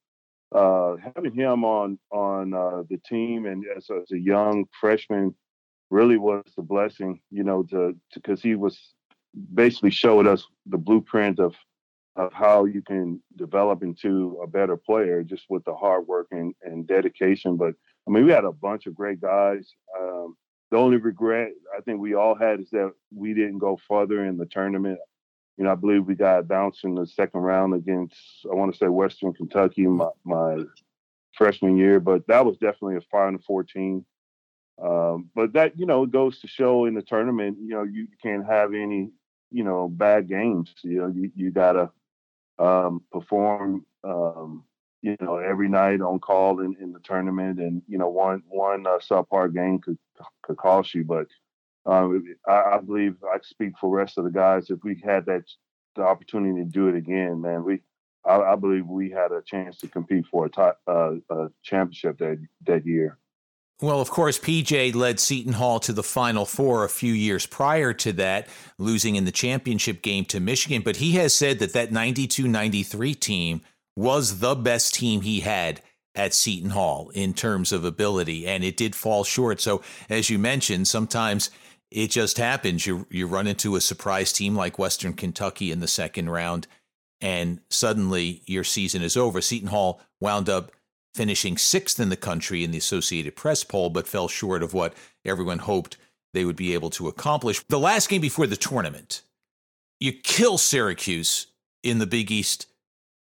uh, 0.53 0.97
having 1.15 1.35
him 1.35 1.65
on 1.65 1.99
on 2.11 2.55
uh, 2.55 2.83
the 2.89 2.99
team 3.07 3.47
and 3.47 3.65
as, 3.77 3.89
as, 3.91 4.11
a 4.13 4.19
young 4.19 4.67
freshman 4.81 5.35
really 5.91 6.17
was 6.17 6.45
a 6.59 6.63
blessing. 6.63 7.21
You 7.31 7.45
know, 7.45 7.63
to 7.65 7.97
because 8.15 8.41
he 8.41 8.55
was 8.55 8.79
basically 9.55 9.91
showed 9.91 10.27
us 10.27 10.47
the 10.67 10.79
blueprint 10.79 11.39
of 11.39 11.55
of 12.17 12.33
how 12.33 12.65
you 12.65 12.81
can 12.81 13.21
develop 13.37 13.83
into 13.83 14.39
a 14.43 14.47
better 14.47 14.77
player 14.77 15.25
just 15.25 15.45
with 15.49 15.65
the 15.65 15.75
hard 15.75 16.07
work 16.07 16.29
and, 16.31 16.55
and 16.63 16.87
dedication. 16.87 17.57
But 17.57 17.75
I 18.07 18.11
mean, 18.11 18.25
we 18.25 18.31
had 18.31 18.45
a 18.45 18.53
bunch 18.53 18.87
of 18.87 18.95
great 18.95 19.21
guys. 19.21 19.69
Um, 19.99 20.37
the 20.71 20.77
only 20.77 20.99
regret 20.99 21.51
I 21.77 21.81
think 21.81 22.01
we 22.01 22.15
all 22.15 22.37
had 22.37 22.61
is 22.61 22.71
that 22.71 22.93
we 23.13 23.35
didn't 23.35 23.59
go 23.59 23.79
further 23.89 24.25
in 24.25 24.37
the 24.37 24.47
tournament. 24.47 24.99
You 25.57 25.65
know, 25.65 25.73
I 25.73 25.77
believe 25.77 26.07
we 26.07 26.15
got 26.15 26.47
bounced 26.47 26.85
in 26.85 26.95
the 26.95 27.07
second 27.07 27.41
round 27.41 27.75
against 27.75 28.17
I 28.51 28.55
want 28.55 28.73
to 28.73 28.79
say 28.79 28.87
Western 28.87 29.33
Kentucky 29.33 29.87
my, 29.87 30.09
my 30.25 30.59
freshman 31.37 31.77
year, 31.77 31.99
but 31.99 32.27
that 32.29 32.47
was 32.47 32.57
definitely 32.59 32.97
a 32.97 33.01
Final 33.11 33.41
14. 33.47 34.05
Um, 34.83 35.31
but 35.35 35.53
that 35.53 35.79
you 35.79 35.87
know 35.87 36.07
goes 36.07 36.41
to 36.41 36.49
show 36.49 36.87
in 36.87 36.95
the 36.95 37.03
tournament, 37.03 37.59
you 37.61 37.71
know, 37.71 37.85
you 37.85 38.09
can't 38.23 38.45
have 38.47 38.75
any 38.75 39.11
you 39.55 39.65
know 39.65 39.89
bad 39.89 40.29
games. 40.29 40.75
You 40.83 40.99
know, 40.99 41.07
you 41.07 41.31
you 41.35 41.51
gotta 41.51 41.91
um, 42.59 43.03
perform 43.11 43.87
um, 44.05 44.65
you 45.05 45.17
know, 45.21 45.37
every 45.37 45.69
night 45.69 46.01
on 46.01 46.19
call 46.19 46.61
in, 46.61 46.75
in 46.81 46.91
the 46.91 47.01
tournament, 47.01 47.61
and 47.61 47.83
you 47.87 47.99
know, 47.99 48.09
one 48.09 48.43
one 48.49 48.87
uh, 48.87 48.99
subpar 48.99 49.53
game 49.53 49.79
could 49.79 49.99
could 50.43 50.57
cost 50.57 50.95
you. 50.95 51.05
But 51.05 51.27
um, 51.85 52.25
I, 52.49 52.77
I, 52.77 52.79
believe 52.79 53.17
I 53.23 53.37
speak 53.43 53.75
for 53.79 53.91
the 53.91 53.97
rest 53.99 54.17
of 54.17 54.25
the 54.25 54.31
guys. 54.31 54.71
If 54.71 54.79
we 54.83 54.99
had 55.05 55.27
that 55.27 55.45
the 55.95 56.03
opportunity 56.03 56.65
to 56.65 56.71
do 56.71 56.89
it 56.89 56.97
again, 56.97 57.43
man, 57.43 57.65
we 57.65 57.81
I, 58.25 58.41
I 58.41 58.57
believe 58.57 58.87
we 58.87 59.11
had 59.11 59.31
a 59.31 59.43
chance 59.43 59.77
to 59.79 59.89
compete 59.89 60.25
for 60.31 60.47
a, 60.47 60.49
top, 60.49 60.81
uh, 60.89 61.17
a 61.29 61.49
championship 61.63 62.17
that 62.19 62.39
that 62.67 62.87
year. 62.87 63.19
Well, 63.81 64.01
of 64.01 64.09
course, 64.09 64.39
PJ 64.39 64.95
led 64.95 65.19
Seton 65.19 65.55
Hall 65.55 65.81
to 65.81 65.93
the 65.93 66.03
Final 66.03 66.47
Four 66.47 66.85
a 66.85 66.89
few 66.89 67.13
years 67.13 67.45
prior 67.45 67.93
to 67.95 68.13
that, 68.13 68.49
losing 68.79 69.17
in 69.17 69.25
the 69.25 69.33
championship 69.33 70.01
game 70.01 70.25
to 70.27 70.39
Michigan. 70.39 70.83
But 70.83 70.97
he 70.97 71.13
has 71.13 71.35
said 71.35 71.59
that 71.59 71.73
that 71.73 71.91
92 71.91 72.47
93 72.47 73.15
team 73.15 73.61
was 73.97 74.39
the 74.39 74.55
best 74.55 74.95
team 74.95 75.23
he 75.23 75.41
had 75.41 75.81
at 76.15 76.35
Seton 76.35 76.71
Hall 76.71 77.11
in 77.15 77.35
terms 77.35 77.73
of 77.73 77.85
ability, 77.85 78.47
and 78.47 78.63
it 78.63 78.77
did 78.77 78.95
fall 78.95 79.25
short. 79.25 79.61
So, 79.61 79.83
as 80.09 80.31
you 80.31 80.39
mentioned, 80.39 80.87
sometimes 80.87 81.51
it 81.91 82.11
just 82.11 82.39
happens. 82.39 82.87
You 82.87 83.07
you 83.11 83.27
run 83.27 83.49
into 83.49 83.75
a 83.75 83.81
surprise 83.81 84.33
team 84.33 84.55
like 84.55 84.79
Western 84.79 85.15
Kentucky 85.15 85.73
in 85.73 85.81
the 85.81 85.89
second 85.89 86.31
round, 86.31 86.69
and 87.21 87.61
suddenly 87.71 88.43
your 88.47 88.65
season 88.65 89.03
is 89.03 89.17
over. 89.17 89.41
Seton 89.41 89.69
Hall 89.69 90.01
wound 90.21 90.49
up 90.49 90.71
finishing 91.15 91.57
sixth 91.57 92.01
in 92.01 92.09
the 92.09 92.17
country 92.17 92.65
in 92.65 92.71
the 92.71 92.79
Associated 92.79 93.37
Press 93.37 93.65
poll, 93.65 93.91
but 93.91 94.09
fell 94.09 94.29
short 94.29 94.63
of 94.63 94.75
what 94.75 94.95
everyone 95.25 95.59
hoped 95.59 95.97
they 96.33 96.45
would 96.45 96.57
be 96.57 96.75
able 96.75 96.91
to 96.91 97.09
accomplish. 97.09 97.63
The 97.69 97.79
last 97.79 98.09
game 98.09 98.21
before 98.21 98.47
the 98.47 98.57
tournament, 98.57 99.23
you 100.01 100.13
kill 100.13 100.59
Syracuse 100.59 101.47
in 101.83 101.99
the 101.99 102.07
Big 102.07 102.31
East 102.31 102.67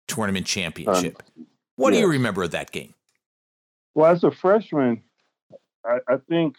tournament 0.07 0.45
championship. 0.45 1.23
Um, 1.37 1.47
what 1.75 1.91
do 1.91 1.97
you 1.97 2.07
remember 2.07 2.43
of 2.43 2.51
that 2.51 2.71
game? 2.71 2.93
Well, 3.95 4.11
as 4.11 4.23
a 4.23 4.31
freshman, 4.31 5.01
I, 5.85 5.99
I 6.07 6.17
think 6.29 6.55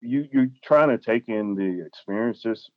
you 0.00 0.28
you're 0.30 0.48
trying 0.62 0.90
to 0.90 0.98
take 0.98 1.28
in 1.28 1.54
the 1.54 1.84
experiences 1.86 2.70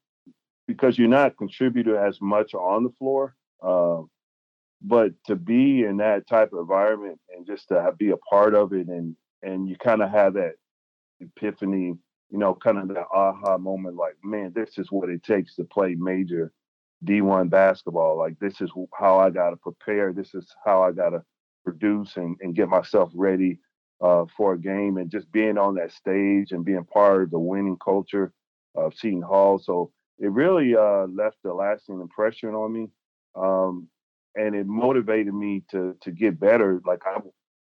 because 0.68 0.98
you're 0.98 1.08
not 1.08 1.38
contributing 1.38 1.96
as 1.96 2.22
much 2.22 2.54
on 2.54 2.84
the 2.84 2.92
floor. 2.98 3.36
Uh, 3.62 4.02
but 4.82 5.12
to 5.26 5.36
be 5.36 5.84
in 5.84 5.98
that 5.98 6.28
type 6.28 6.54
of 6.54 6.60
environment 6.60 7.20
and 7.36 7.46
just 7.46 7.68
to 7.68 7.94
be 7.98 8.10
a 8.12 8.18
part 8.18 8.56
of 8.56 8.74
it 8.74 8.88
and 8.88 9.16
and 9.44 9.68
you 9.68 9.76
kind 9.76 10.02
of 10.02 10.10
have 10.12 10.34
that 10.36 10.54
epiphany, 11.20 11.96
you 12.30 12.38
know, 12.38 12.54
kind 12.54 12.78
of 12.78 12.88
that 12.90 13.08
aha 13.14 13.58
moment, 13.58 13.96
like, 13.96 14.16
man, 14.24 14.52
this 14.54 14.78
is 14.78 14.92
what 14.92 15.10
it 15.10 15.24
takes 15.24 15.56
to 15.56 15.64
play 15.64 15.96
major 15.96 16.52
D1 17.06 17.50
basketball. 17.50 18.18
Like 18.18 18.38
this 18.40 18.62
is 18.62 18.72
how 18.94 19.20
I 19.20 19.30
got 19.30 19.52
to 19.52 19.58
prepare. 19.58 20.14
This 20.14 20.34
is 20.34 20.54
how 20.64 20.84
I 20.84 20.92
got 20.92 21.10
to 21.10 21.24
produce 21.64 22.18
and, 22.18 22.38
and 22.42 22.56
get 22.56 22.70
myself 22.70 23.12
ready 23.16 23.60
uh, 24.02 24.26
for 24.38 24.54
a 24.54 24.60
game. 24.60 24.98
And 24.98 25.10
just 25.10 25.32
being 25.32 25.58
on 25.58 25.76
that 25.76 25.92
stage 25.92 26.52
and 26.52 26.66
being 26.66 26.84
part 26.84 27.24
of 27.24 27.32
the 27.32 27.40
winning 27.40 27.78
culture 27.84 28.32
of 28.76 28.94
Seton 28.96 29.22
Hall. 29.22 29.60
So 29.60 29.92
it 30.20 30.32
really 30.32 30.76
uh, 30.76 31.08
left 31.08 31.38
a 31.46 31.54
lasting 31.54 32.00
impression 32.00 32.50
on 32.50 32.72
me. 32.72 32.88
Um, 33.36 33.88
and 34.36 34.56
it 34.56 34.68
motivated 34.68 35.34
me 35.34 35.64
to 35.72 35.96
to 36.02 36.12
get 36.12 36.40
better. 36.40 36.82
Like 36.86 37.02
I, 37.06 37.18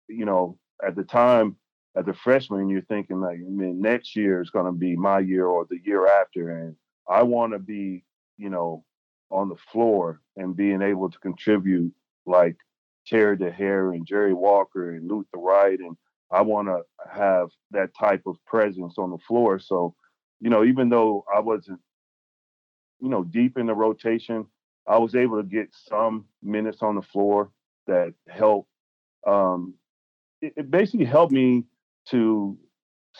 you 0.07 0.25
know, 0.25 0.57
at 0.85 0.95
the 0.95 1.03
time, 1.03 1.57
as 1.95 2.07
a 2.07 2.13
freshman, 2.13 2.69
you're 2.69 2.81
thinking 2.81 3.21
like, 3.21 3.37
I 3.37 3.49
mean, 3.49 3.81
next 3.81 4.15
year 4.15 4.41
is 4.41 4.49
going 4.49 4.65
to 4.65 4.71
be 4.71 4.95
my 4.95 5.19
year 5.19 5.45
or 5.45 5.65
the 5.69 5.79
year 5.83 6.07
after, 6.07 6.49
and 6.49 6.75
I 7.09 7.23
want 7.23 7.53
to 7.53 7.59
be, 7.59 8.03
you 8.37 8.49
know, 8.49 8.83
on 9.31 9.49
the 9.49 9.55
floor 9.71 10.21
and 10.37 10.55
being 10.55 10.81
able 10.81 11.09
to 11.09 11.19
contribute 11.19 11.93
like 12.25 12.55
Terry 13.07 13.37
Dehere 13.37 13.91
and 13.91 14.05
Jerry 14.05 14.33
Walker 14.33 14.95
and 14.95 15.09
Luther 15.09 15.37
Wright, 15.37 15.79
and 15.79 15.95
I 16.31 16.41
want 16.41 16.67
to 16.67 16.81
have 17.09 17.49
that 17.71 17.91
type 17.97 18.23
of 18.25 18.37
presence 18.45 18.95
on 18.97 19.11
the 19.11 19.17
floor. 19.19 19.59
So, 19.59 19.95
you 20.41 20.49
know, 20.49 20.63
even 20.63 20.89
though 20.89 21.23
I 21.33 21.39
wasn't, 21.39 21.79
you 22.99 23.09
know, 23.09 23.23
deep 23.23 23.57
in 23.57 23.67
the 23.67 23.75
rotation, 23.75 24.47
I 24.87 24.97
was 24.97 25.15
able 25.15 25.37
to 25.37 25.47
get 25.47 25.69
some 25.89 26.25
minutes 26.43 26.79
on 26.81 26.95
the 26.95 27.01
floor 27.01 27.51
that 27.87 28.13
helped. 28.27 28.69
Um, 29.25 29.75
it, 30.41 30.53
it 30.57 30.71
basically 30.71 31.05
helped 31.05 31.33
me 31.33 31.65
to 32.09 32.57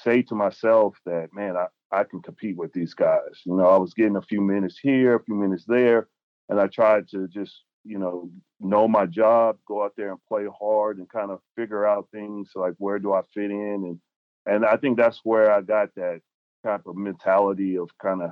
say 0.04 0.22
to 0.24 0.36
myself 0.36 0.96
that, 1.06 1.30
man, 1.34 1.56
I, 1.56 1.68
I 1.92 2.04
can 2.04 2.22
compete 2.22 2.58
with 2.58 2.74
these 2.74 2.94
guys. 2.94 3.42
You 3.46 3.56
know, 3.56 3.68
I 3.68 3.78
was 3.78 3.94
getting 3.94 4.18
a 4.18 4.22
few 4.22 4.42
minutes 4.42 4.78
here, 4.82 5.16
a 5.16 5.24
few 5.24 5.36
minutes 5.36 5.66
there, 5.68 6.08
and 6.50 6.60
I 6.60 6.68
tried 6.68 7.08
to 7.10 7.28
just, 7.28 7.64
you 7.84 7.98
know, 7.98 8.30
know 8.60 8.88
my 8.88 9.06
job, 9.06 9.58
go 9.68 9.84
out 9.84 9.94
there 9.98 10.12
and 10.12 10.20
play 10.28 10.46
hard 10.60 10.98
and 10.98 11.10
kind 11.10 11.32
of 11.32 11.40
figure 11.56 11.86
out 11.86 12.10
things 12.12 12.52
like 12.56 12.74
where 12.78 13.00
do 13.00 13.14
I 13.14 13.22
fit 13.34 13.52
in 13.52 13.84
and 13.86 14.00
and 14.48 14.64
I 14.64 14.78
think 14.78 14.98
that's 14.98 15.22
where 15.24 15.52
I 15.52 15.62
got 15.62 15.90
that 15.96 16.22
type 16.64 16.86
of 16.86 16.96
mentality 16.96 17.78
of 17.78 17.90
kind 17.98 18.22
of 18.22 18.32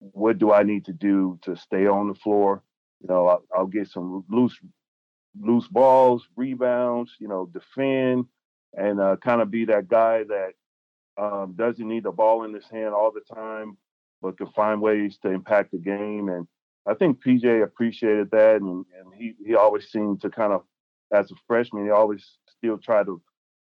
what 0.00 0.38
do 0.38 0.52
I 0.52 0.62
need 0.62 0.84
to 0.86 0.92
do 0.92 1.38
to 1.42 1.56
stay 1.56 1.86
on 1.86 2.08
the 2.08 2.14
floor? 2.14 2.62
You 3.00 3.08
know, 3.08 3.26
I'll, 3.26 3.44
I'll 3.54 3.66
get 3.66 3.88
some 3.88 4.24
loose 4.28 4.58
loose 5.38 5.68
balls, 5.68 6.26
rebounds, 6.34 7.12
you 7.18 7.28
know, 7.28 7.50
defend, 7.52 8.26
and 8.74 9.00
uh, 9.00 9.16
kind 9.16 9.40
of 9.40 9.50
be 9.50 9.66
that 9.66 9.88
guy 9.88 10.24
that 10.24 10.52
um, 11.18 11.54
doesn't 11.56 11.86
need 11.86 12.04
the 12.04 12.10
ball 12.10 12.44
in 12.44 12.54
his 12.54 12.68
hand 12.70 12.94
all 12.94 13.12
the 13.12 13.34
time, 13.34 13.76
but 14.22 14.38
can 14.38 14.48
find 14.48 14.80
ways 14.80 15.18
to 15.22 15.30
impact 15.30 15.72
the 15.72 15.78
game. 15.78 16.28
And 16.28 16.46
I 16.86 16.94
think 16.94 17.22
PJ 17.22 17.62
appreciated 17.62 18.30
that, 18.30 18.60
and, 18.60 18.84
and 18.98 19.14
he 19.14 19.34
he 19.44 19.54
always 19.54 19.90
seemed 19.90 20.20
to 20.22 20.30
kind 20.30 20.52
of, 20.52 20.62
as 21.12 21.30
a 21.30 21.34
freshman, 21.46 21.84
he 21.84 21.90
always 21.90 22.38
still 22.56 22.78
tried 22.78 23.06
to 23.06 23.20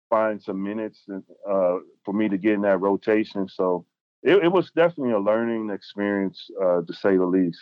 find 0.08 0.40
some 0.40 0.62
minutes 0.62 1.02
and, 1.08 1.22
uh, 1.48 1.78
for 2.04 2.14
me 2.14 2.28
to 2.28 2.38
get 2.38 2.54
in 2.54 2.62
that 2.62 2.80
rotation. 2.80 3.48
So 3.48 3.86
it, 4.22 4.44
it 4.44 4.52
was 4.52 4.70
definitely 4.74 5.12
a 5.12 5.18
learning 5.18 5.70
experience, 5.70 6.48
uh, 6.60 6.82
to 6.82 6.92
say 6.92 7.16
the 7.16 7.24
least. 7.24 7.60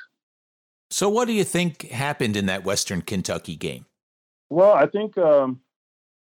So, 0.90 1.08
what 1.08 1.26
do 1.26 1.32
you 1.32 1.44
think 1.44 1.90
happened 1.90 2.36
in 2.36 2.46
that 2.46 2.64
Western 2.64 3.02
Kentucky 3.02 3.56
game? 3.56 3.86
Well, 4.50 4.72
I 4.72 4.86
think 4.86 5.18
um, 5.18 5.60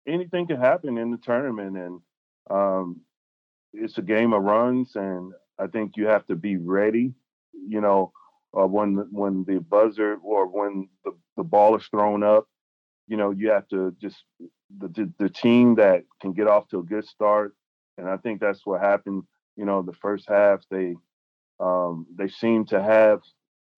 anything 0.07 0.47
can 0.47 0.59
happen 0.59 0.97
in 0.97 1.11
the 1.11 1.17
tournament, 1.17 1.77
and 1.77 2.01
um, 2.49 3.01
it's 3.73 3.97
a 3.97 4.01
game 4.01 4.33
of 4.33 4.43
runs, 4.43 4.95
and 4.95 5.33
I 5.59 5.67
think 5.67 5.97
you 5.97 6.07
have 6.07 6.25
to 6.27 6.35
be 6.35 6.57
ready. 6.57 7.13
You 7.53 7.81
know, 7.81 8.11
uh, 8.57 8.67
when 8.67 9.07
when 9.11 9.43
the 9.45 9.59
buzzer 9.59 10.17
or 10.23 10.47
when 10.47 10.89
the, 11.05 11.11
the 11.35 11.43
ball 11.43 11.75
is 11.75 11.85
thrown 11.87 12.23
up, 12.23 12.47
you 13.07 13.17
know, 13.17 13.31
you 13.31 13.49
have 13.49 13.67
to 13.69 13.95
just 14.01 14.17
the, 14.77 14.87
the, 14.89 15.13
the 15.19 15.29
team 15.29 15.75
that 15.75 16.03
can 16.21 16.33
get 16.33 16.47
off 16.47 16.67
to 16.69 16.79
a 16.79 16.83
good 16.83 17.05
start, 17.05 17.55
and 17.97 18.09
I 18.09 18.17
think 18.17 18.39
that's 18.39 18.65
what 18.65 18.81
happened. 18.81 19.23
You 19.57 19.65
know, 19.65 19.81
the 19.81 19.93
first 19.93 20.29
half 20.29 20.61
they 20.71 20.95
um, 21.59 22.07
they 22.15 22.27
seem 22.29 22.65
to 22.67 22.81
have 22.81 23.21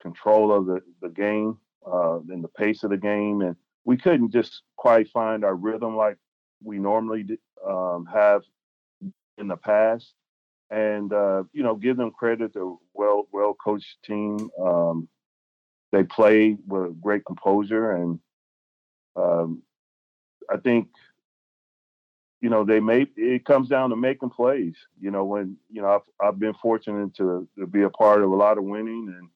control 0.02 0.54
of 0.54 0.66
the 0.68 0.82
the 1.02 1.10
game 1.10 1.58
uh, 1.88 2.20
and 2.30 2.44
the 2.44 2.50
pace 2.50 2.84
of 2.84 2.92
the 2.92 2.98
game, 2.98 3.42
and 3.42 3.56
we 3.86 3.98
couldn't 3.98 4.32
just 4.32 4.64
quite 4.78 5.10
find 5.10 5.44
our 5.44 5.56
rhythm 5.56 5.96
like 5.96 6.18
we 6.64 6.78
normally 6.78 7.26
um, 7.68 8.06
have 8.14 8.44
in 9.38 9.48
the 9.48 9.58
past 9.58 10.14
and 10.70 11.14
uh, 11.14 11.44
you 11.54 11.64
know 11.64 11.76
give 11.76 11.98
them 11.98 12.12
credit. 12.12 12.54
They're 12.54 12.74
well 12.94 13.28
well 13.32 13.56
coached 13.56 13.98
team. 14.06 14.50
Um, 14.62 15.08
they 15.92 16.04
play 16.04 16.58
with 16.68 17.02
great 17.02 17.26
composure, 17.26 17.92
and 17.94 18.20
um, 19.16 19.64
I 20.52 20.58
think 20.58 20.90
you 22.42 22.50
know 22.50 22.64
they 22.64 22.80
make 22.80 23.10
it 23.16 23.46
comes 23.46 23.70
down 23.70 23.90
to 23.90 23.96
making 23.96 24.30
plays. 24.30 24.76
You 25.00 25.12
know 25.12 25.26
when 25.26 25.58
you 25.70 25.82
know 25.82 25.96
I've 25.96 26.28
I've 26.28 26.40
been 26.40 26.54
fortunate 26.56 27.14
to 27.16 27.48
to 27.58 27.68
be 27.68 27.84
a 27.84 27.90
part 27.90 28.22
of 28.22 28.32
a 28.32 28.36
lot 28.36 28.58
of 28.58 28.64
winning, 28.64 29.14
and 29.18 29.30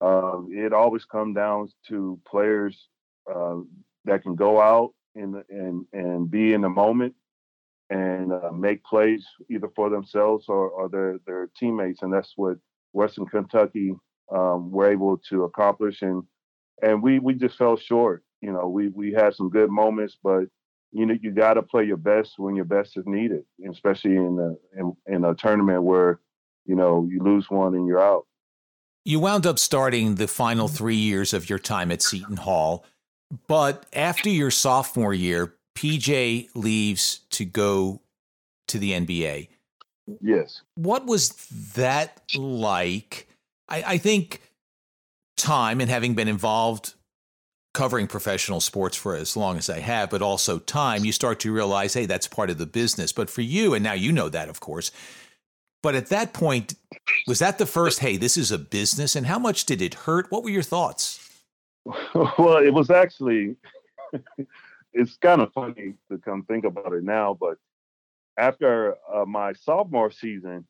uh, 0.00 0.40
it 0.50 0.72
always 0.72 1.04
comes 1.04 1.34
down 1.34 1.70
to 1.88 2.20
players 2.28 2.88
uh, 3.32 3.56
that 4.04 4.22
can 4.22 4.34
go 4.34 4.60
out 4.60 4.92
and 5.14 5.42
and 5.48 5.86
and 5.92 6.30
be 6.30 6.52
in 6.52 6.60
the 6.60 6.68
moment 6.68 7.14
and 7.90 8.32
uh, 8.32 8.50
make 8.52 8.84
plays 8.84 9.24
either 9.48 9.68
for 9.76 9.90
themselves 9.90 10.46
or, 10.48 10.68
or 10.70 10.88
their, 10.88 11.18
their 11.24 11.48
teammates. 11.58 12.02
And 12.02 12.12
that's 12.12 12.32
what 12.36 12.56
Western 12.92 13.26
Kentucky 13.26 13.94
um, 14.32 14.70
were 14.70 14.90
able 14.90 15.18
to 15.28 15.44
accomplish. 15.44 16.02
And 16.02 16.22
and 16.82 17.02
we 17.02 17.18
we 17.18 17.34
just 17.34 17.56
fell 17.56 17.76
short. 17.76 18.22
You 18.40 18.52
know, 18.52 18.68
we 18.68 18.88
we 18.88 19.12
had 19.12 19.34
some 19.34 19.48
good 19.48 19.70
moments, 19.70 20.16
but 20.22 20.44
you 20.96 21.04
know 21.04 21.14
you 21.20 21.30
got 21.30 21.54
to 21.54 21.62
play 21.62 21.84
your 21.84 21.98
best 21.98 22.38
when 22.38 22.56
your 22.56 22.64
best 22.64 22.96
is 22.96 23.04
needed, 23.06 23.44
especially 23.70 24.16
in 24.16 24.38
a 24.38 24.80
in, 24.80 24.96
in 25.06 25.24
a 25.24 25.34
tournament 25.34 25.82
where 25.82 26.20
you 26.64 26.74
know 26.74 27.06
you 27.10 27.22
lose 27.22 27.50
one 27.50 27.74
and 27.74 27.86
you're 27.86 28.00
out. 28.00 28.26
You 29.04 29.20
wound 29.20 29.46
up 29.46 29.58
starting 29.58 30.14
the 30.14 30.26
final 30.26 30.68
three 30.68 30.96
years 30.96 31.34
of 31.34 31.50
your 31.50 31.58
time 31.58 31.92
at 31.92 32.02
Seton 32.02 32.38
Hall, 32.38 32.84
but 33.46 33.84
after 33.92 34.30
your 34.30 34.50
sophomore 34.50 35.12
year, 35.14 35.54
PJ 35.76 36.48
leaves 36.54 37.20
to 37.30 37.44
go 37.44 38.00
to 38.68 38.78
the 38.78 38.92
NBA. 38.92 39.48
Yes. 40.20 40.62
What 40.76 41.04
was 41.04 41.30
that 41.74 42.22
like? 42.36 43.28
I, 43.68 43.82
I 43.86 43.98
think 43.98 44.40
time 45.36 45.80
and 45.80 45.90
having 45.90 46.14
been 46.14 46.28
involved 46.28 46.94
covering 47.76 48.06
professional 48.06 48.60
sports 48.60 48.96
for 48.96 49.14
as 49.14 49.36
long 49.36 49.58
as 49.58 49.68
I 49.68 49.80
have, 49.80 50.08
but 50.08 50.22
also 50.22 50.58
time, 50.58 51.04
you 51.04 51.12
start 51.12 51.38
to 51.40 51.52
realize, 51.52 51.92
hey, 51.92 52.06
that's 52.06 52.26
part 52.26 52.48
of 52.48 52.56
the 52.56 52.66
business. 52.66 53.12
But 53.12 53.28
for 53.28 53.42
you, 53.42 53.74
and 53.74 53.84
now 53.84 53.92
you 53.92 54.12
know 54.12 54.30
that, 54.30 54.48
of 54.48 54.60
course. 54.60 54.90
But 55.82 55.94
at 55.94 56.08
that 56.08 56.32
point, 56.32 56.74
was 57.28 57.38
that 57.40 57.58
the 57.58 57.66
first, 57.66 57.98
hey, 57.98 58.16
this 58.16 58.38
is 58.38 58.50
a 58.50 58.58
business? 58.58 59.14
And 59.14 59.26
how 59.26 59.38
much 59.38 59.66
did 59.66 59.82
it 59.82 59.92
hurt? 59.92 60.32
What 60.32 60.42
were 60.42 60.50
your 60.50 60.62
thoughts? 60.62 61.22
Well, 62.14 62.56
it 62.56 62.72
was 62.72 62.90
actually 62.90 63.56
it's 64.92 65.16
kind 65.18 65.42
of 65.42 65.52
funny 65.52 65.94
to 66.10 66.18
come 66.18 66.42
think 66.44 66.64
about 66.64 66.94
it 66.94 67.04
now, 67.04 67.36
but 67.38 67.58
after 68.38 68.96
uh, 69.12 69.24
my 69.26 69.52
sophomore 69.52 70.10
season, 70.10 70.66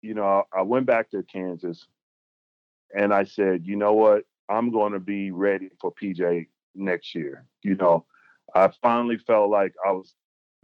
you 0.00 0.14
know, 0.14 0.44
I, 0.52 0.60
I 0.60 0.62
went 0.62 0.86
back 0.86 1.10
to 1.10 1.22
Kansas 1.24 1.86
and 2.96 3.12
I 3.12 3.24
said, 3.24 3.66
you 3.66 3.76
know 3.76 3.92
what, 3.92 4.24
I'm 4.48 4.70
going 4.70 4.92
to 4.92 5.00
be 5.00 5.30
ready 5.30 5.70
for 5.80 5.92
PJ 5.92 6.48
next 6.74 7.14
year. 7.14 7.46
You 7.62 7.74
know, 7.76 8.06
I 8.54 8.70
finally 8.82 9.18
felt 9.18 9.50
like 9.50 9.74
I 9.86 9.92
was 9.92 10.14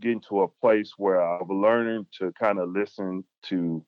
getting 0.01 0.21
to 0.29 0.43
a 0.43 0.49
place 0.49 0.93
where 0.97 1.23
I 1.23 1.39
was 1.39 1.49
learning 1.51 2.07
to 2.19 2.33
kind 2.33 2.59
of 2.59 2.71
listen 2.71 3.25
to 3.45 3.85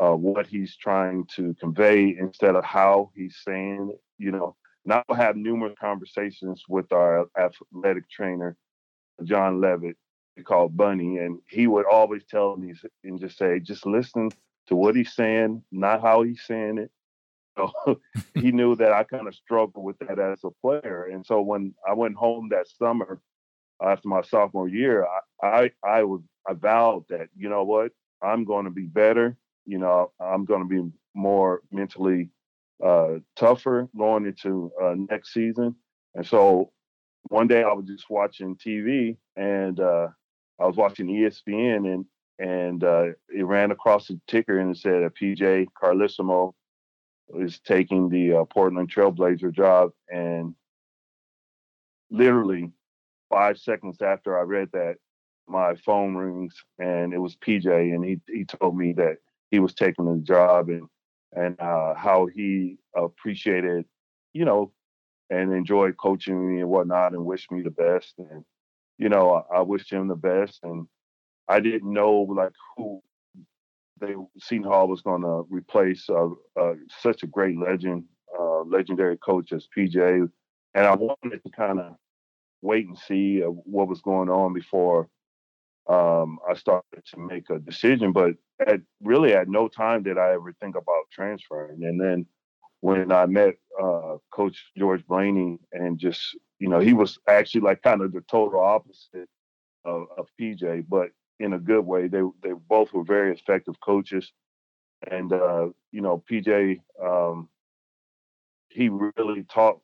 uh, 0.00 0.12
what 0.12 0.46
he's 0.46 0.76
trying 0.76 1.26
to 1.36 1.54
convey 1.60 2.16
instead 2.18 2.54
of 2.56 2.64
how 2.64 3.10
he's 3.14 3.36
saying. 3.44 3.96
You 4.18 4.32
know, 4.32 4.56
now 4.84 5.02
I 5.08 5.16
have 5.16 5.36
numerous 5.36 5.74
conversations 5.80 6.64
with 6.68 6.92
our 6.92 7.26
athletic 7.38 8.08
trainer, 8.10 8.56
John 9.24 9.60
Levitt, 9.60 9.96
called 10.44 10.76
Bunny, 10.76 11.18
and 11.18 11.38
he 11.48 11.66
would 11.66 11.86
always 11.86 12.24
tell 12.24 12.56
me 12.56 12.74
and 13.04 13.20
just 13.20 13.38
say, 13.38 13.60
just 13.60 13.86
listen 13.86 14.30
to 14.66 14.76
what 14.76 14.96
he's 14.96 15.14
saying, 15.14 15.62
not 15.70 16.02
how 16.02 16.22
he's 16.22 16.42
saying 16.42 16.78
it. 16.78 16.90
So 17.56 18.00
he 18.34 18.52
knew 18.52 18.76
that 18.76 18.92
I 18.92 19.04
kind 19.04 19.28
of 19.28 19.34
struggled 19.34 19.84
with 19.84 19.98
that 20.00 20.18
as 20.18 20.40
a 20.44 20.50
player. 20.62 21.08
And 21.12 21.24
so 21.24 21.40
when 21.40 21.74
I 21.88 21.94
went 21.94 22.16
home 22.16 22.48
that 22.50 22.68
summer 22.68 23.20
after 23.82 24.08
my 24.08 24.22
sophomore 24.22 24.68
year, 24.68 25.06
I 25.42 25.46
I, 25.46 25.70
I 25.82 26.04
was 26.04 26.22
I 26.48 26.54
vowed 26.54 27.04
that, 27.08 27.28
you 27.36 27.48
know 27.48 27.64
what, 27.64 27.92
I'm 28.22 28.44
going 28.44 28.64
to 28.64 28.70
be 28.70 28.86
better. 28.86 29.36
You 29.66 29.78
know, 29.78 30.12
I'm 30.20 30.44
going 30.44 30.62
to 30.62 30.68
be 30.68 30.90
more 31.14 31.62
mentally 31.70 32.30
uh, 32.84 33.14
tougher 33.36 33.88
going 33.96 34.26
into 34.26 34.70
uh, 34.82 34.94
next 34.96 35.32
season. 35.32 35.76
And 36.14 36.26
so 36.26 36.72
one 37.24 37.48
day 37.48 37.62
I 37.62 37.72
was 37.72 37.86
just 37.86 38.10
watching 38.10 38.56
TV 38.56 39.16
and 39.36 39.80
uh, 39.80 40.08
I 40.60 40.66
was 40.66 40.76
watching 40.76 41.06
ESPN 41.06 41.92
and 41.92 42.04
and 42.40 42.82
uh, 42.82 43.06
it 43.28 43.44
ran 43.44 43.70
across 43.70 44.08
the 44.08 44.20
ticker 44.26 44.58
and 44.58 44.74
it 44.74 44.78
said 44.78 45.04
that 45.04 45.14
PJ 45.14 45.68
Carlesimo 45.80 46.52
is 47.34 47.58
taking 47.60 48.08
the 48.08 48.34
uh, 48.38 48.44
Portland 48.44 48.92
Trailblazer 48.92 49.52
job. 49.52 49.90
And 50.08 50.54
literally 52.10 52.72
five 53.30 53.58
seconds 53.58 54.00
after 54.02 54.38
I 54.38 54.42
read 54.42 54.70
that, 54.72 54.96
my 55.46 55.74
phone 55.74 56.14
rings 56.14 56.54
and 56.78 57.12
it 57.12 57.18
was 57.18 57.36
PJ 57.36 57.66
and 57.66 58.02
he 58.02 58.18
he 58.26 58.46
told 58.46 58.78
me 58.78 58.94
that 58.94 59.18
he 59.50 59.58
was 59.58 59.74
taking 59.74 60.06
the 60.06 60.16
job 60.22 60.70
and 60.70 60.88
and 61.34 61.60
uh, 61.60 61.94
how 61.94 62.26
he 62.26 62.78
appreciated, 62.96 63.84
you 64.32 64.44
know, 64.44 64.72
and 65.30 65.52
enjoyed 65.52 65.96
coaching 65.96 66.48
me 66.48 66.60
and 66.60 66.70
whatnot 66.70 67.12
and 67.12 67.24
wished 67.24 67.50
me 67.50 67.62
the 67.62 67.70
best. 67.70 68.14
And, 68.18 68.44
you 68.98 69.08
know, 69.08 69.44
I, 69.50 69.58
I 69.58 69.60
wished 69.62 69.92
him 69.92 70.08
the 70.08 70.14
best. 70.14 70.60
And 70.62 70.86
I 71.48 71.60
didn't 71.60 71.92
know 71.92 72.12
like 72.12 72.52
who 72.76 73.02
they 74.04 74.14
Seton 74.38 74.64
Hall 74.64 74.88
was 74.88 75.02
going 75.02 75.22
to 75.22 75.46
replace 75.48 76.08
uh, 76.08 76.28
uh, 76.60 76.74
such 77.00 77.22
a 77.22 77.26
great 77.26 77.58
legend, 77.58 78.04
uh, 78.38 78.62
legendary 78.62 79.16
coach 79.18 79.52
as 79.52 79.68
PJ. 79.76 80.28
and 80.74 80.86
I 80.86 80.94
wanted 80.94 81.42
to 81.44 81.50
kind 81.50 81.80
of 81.80 81.96
wait 82.62 82.86
and 82.86 82.98
see 82.98 83.42
uh, 83.42 83.46
what 83.48 83.88
was 83.88 84.00
going 84.00 84.28
on 84.28 84.52
before 84.52 85.08
um, 85.88 86.38
I 86.48 86.54
started 86.54 87.04
to 87.12 87.18
make 87.18 87.50
a 87.50 87.58
decision. 87.58 88.12
But 88.12 88.32
at 88.66 88.80
really 89.02 89.34
at 89.34 89.48
no 89.48 89.68
time 89.68 90.02
did 90.02 90.18
I 90.18 90.32
ever 90.32 90.52
think 90.60 90.76
about 90.76 91.10
transferring. 91.12 91.84
And 91.84 92.00
then 92.00 92.26
when 92.80 93.12
I 93.12 93.26
met 93.26 93.54
uh, 93.82 94.16
Coach 94.30 94.70
George 94.76 95.06
Blaney, 95.06 95.58
and 95.72 95.98
just 95.98 96.36
you 96.58 96.68
know, 96.68 96.80
he 96.80 96.92
was 96.92 97.18
actually 97.28 97.62
like 97.62 97.82
kind 97.82 98.00
of 98.00 98.12
the 98.12 98.22
total 98.22 98.60
opposite 98.60 99.28
of, 99.84 100.06
of 100.16 100.28
PJ, 100.40 100.86
but 100.88 101.08
in 101.40 101.54
a 101.54 101.58
good 101.58 101.84
way. 101.84 102.08
They 102.08 102.22
they 102.42 102.52
both 102.68 102.92
were 102.92 103.04
very 103.04 103.32
effective 103.32 103.74
coaches, 103.80 104.32
and 105.10 105.32
uh, 105.32 105.68
you 105.92 106.00
know, 106.00 106.22
PJ 106.30 106.80
um, 107.02 107.48
he 108.68 108.88
really 108.88 109.44
taught 109.44 109.80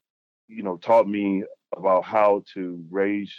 you 0.48 0.62
know 0.62 0.76
taught 0.76 1.08
me 1.08 1.44
about 1.76 2.04
how 2.04 2.42
to 2.54 2.84
raise 2.90 3.32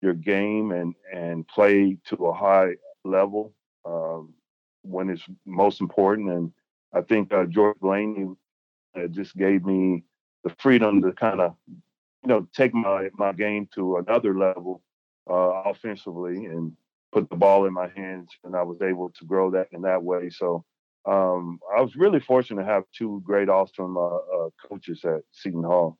your 0.00 0.14
game 0.14 0.72
and 0.72 0.94
and 1.12 1.46
play 1.48 1.96
to 2.06 2.26
a 2.26 2.32
high 2.32 2.74
level 3.04 3.52
um, 3.84 4.34
when 4.82 5.10
it's 5.10 5.24
most 5.46 5.80
important. 5.80 6.30
And 6.30 6.52
I 6.92 7.00
think 7.00 7.32
uh, 7.32 7.44
George 7.46 7.78
Blaney 7.80 8.28
uh, 8.96 9.06
just 9.08 9.36
gave 9.36 9.64
me 9.64 10.04
the 10.44 10.54
freedom 10.58 11.02
to 11.02 11.12
kind 11.12 11.40
of 11.40 11.54
you 11.68 12.28
know 12.28 12.46
take 12.54 12.74
my 12.74 13.10
my 13.14 13.32
game 13.32 13.68
to 13.74 13.96
another 13.96 14.36
level 14.38 14.82
uh, 15.28 15.62
offensively 15.64 16.46
and 16.46 16.72
put 17.14 17.30
the 17.30 17.36
ball 17.36 17.64
in 17.66 17.72
my 17.72 17.88
hands, 17.96 18.28
and 18.44 18.54
I 18.56 18.62
was 18.62 18.82
able 18.82 19.10
to 19.10 19.24
grow 19.24 19.50
that 19.52 19.68
in 19.72 19.82
that 19.82 20.02
way. 20.02 20.30
So. 20.30 20.64
Um, 21.06 21.58
I 21.76 21.82
was 21.82 21.96
really 21.96 22.18
fortunate 22.18 22.62
to 22.62 22.66
have 22.66 22.84
two 22.96 23.20
great, 23.26 23.50
awesome 23.50 23.94
uh, 23.98 24.06
uh, 24.06 24.48
coaches 24.66 25.04
at 25.04 25.20
Seton 25.32 25.62
Hall. 25.62 25.98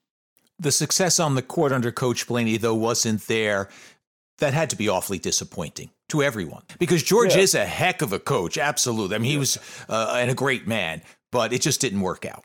The 0.59 0.73
success 0.73 1.21
on 1.21 1.35
the 1.35 1.43
court 1.43 1.73
under 1.73 1.93
Coach 1.93 2.27
Blaney, 2.27 2.57
though, 2.57 2.75
wasn't 2.75 3.27
there. 3.27 3.69
That 4.39 4.55
had 4.55 4.71
to 4.71 4.77
be 4.77 4.89
awfully 4.89 5.19
disappointing 5.19 5.91
to 6.09 6.23
everyone 6.23 6.63
because 6.79 7.03
George 7.03 7.37
yeah. 7.37 7.43
is 7.43 7.55
a 7.55 7.65
heck 7.65 8.03
of 8.03 8.13
a 8.13 8.19
coach. 8.19 8.59
Absolutely. 8.59 9.15
I 9.15 9.19
mean, 9.19 9.31
he 9.31 9.37
was 9.37 9.59
uh, 9.89 10.17
and 10.19 10.31
a 10.31 10.35
great 10.35 10.67
man, 10.67 11.03
but 11.31 11.53
it 11.53 11.61
just 11.61 11.81
didn't 11.81 12.01
work 12.01 12.25
out. 12.25 12.45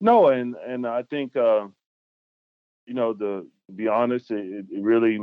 No, 0.00 0.28
and 0.28 0.56
and 0.56 0.86
I 0.86 1.02
think 1.04 1.36
uh, 1.36 1.68
you 2.86 2.94
know 2.94 3.12
the 3.12 3.46
to 3.66 3.72
be 3.72 3.88
honest, 3.88 4.30
it, 4.30 4.66
it 4.70 4.82
really 4.82 5.18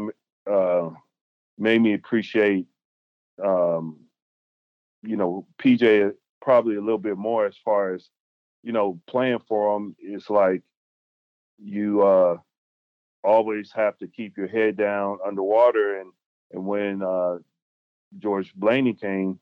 uh, 0.49 0.89
made 1.57 1.81
me 1.81 1.93
appreciate 1.93 2.67
um, 3.43 3.99
you 5.01 5.17
know 5.17 5.45
PJ 5.61 6.13
probably 6.41 6.75
a 6.75 6.81
little 6.81 6.97
bit 6.97 7.17
more 7.17 7.45
as 7.45 7.55
far 7.63 7.93
as 7.93 8.09
you 8.63 8.71
know 8.71 8.99
playing 9.07 9.41
for 9.47 9.75
him. 9.77 9.95
It's 9.99 10.29
like 10.29 10.61
you 11.57 12.01
uh, 12.03 12.37
always 13.23 13.71
have 13.71 13.97
to 13.99 14.07
keep 14.07 14.37
your 14.37 14.47
head 14.47 14.77
down 14.77 15.19
underwater. 15.25 15.99
And 15.99 16.11
and 16.51 16.65
when 16.65 17.01
uh, 17.01 17.37
George 18.19 18.53
Blaney 18.53 18.93
came, 18.93 19.39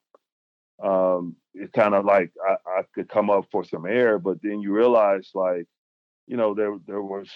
um, 0.81 1.35
it's 1.53 1.71
kind 1.71 1.93
of 1.93 2.05
like 2.05 2.31
I, 2.47 2.55
I, 2.65 2.81
could 2.93 3.09
come 3.09 3.29
up 3.29 3.45
for 3.51 3.63
some 3.63 3.85
air, 3.85 4.17
but 4.17 4.41
then 4.41 4.61
you 4.61 4.73
realize 4.73 5.29
like, 5.33 5.65
you 6.27 6.37
know, 6.37 6.53
there 6.53 6.77
there 6.87 7.01
was 7.01 7.29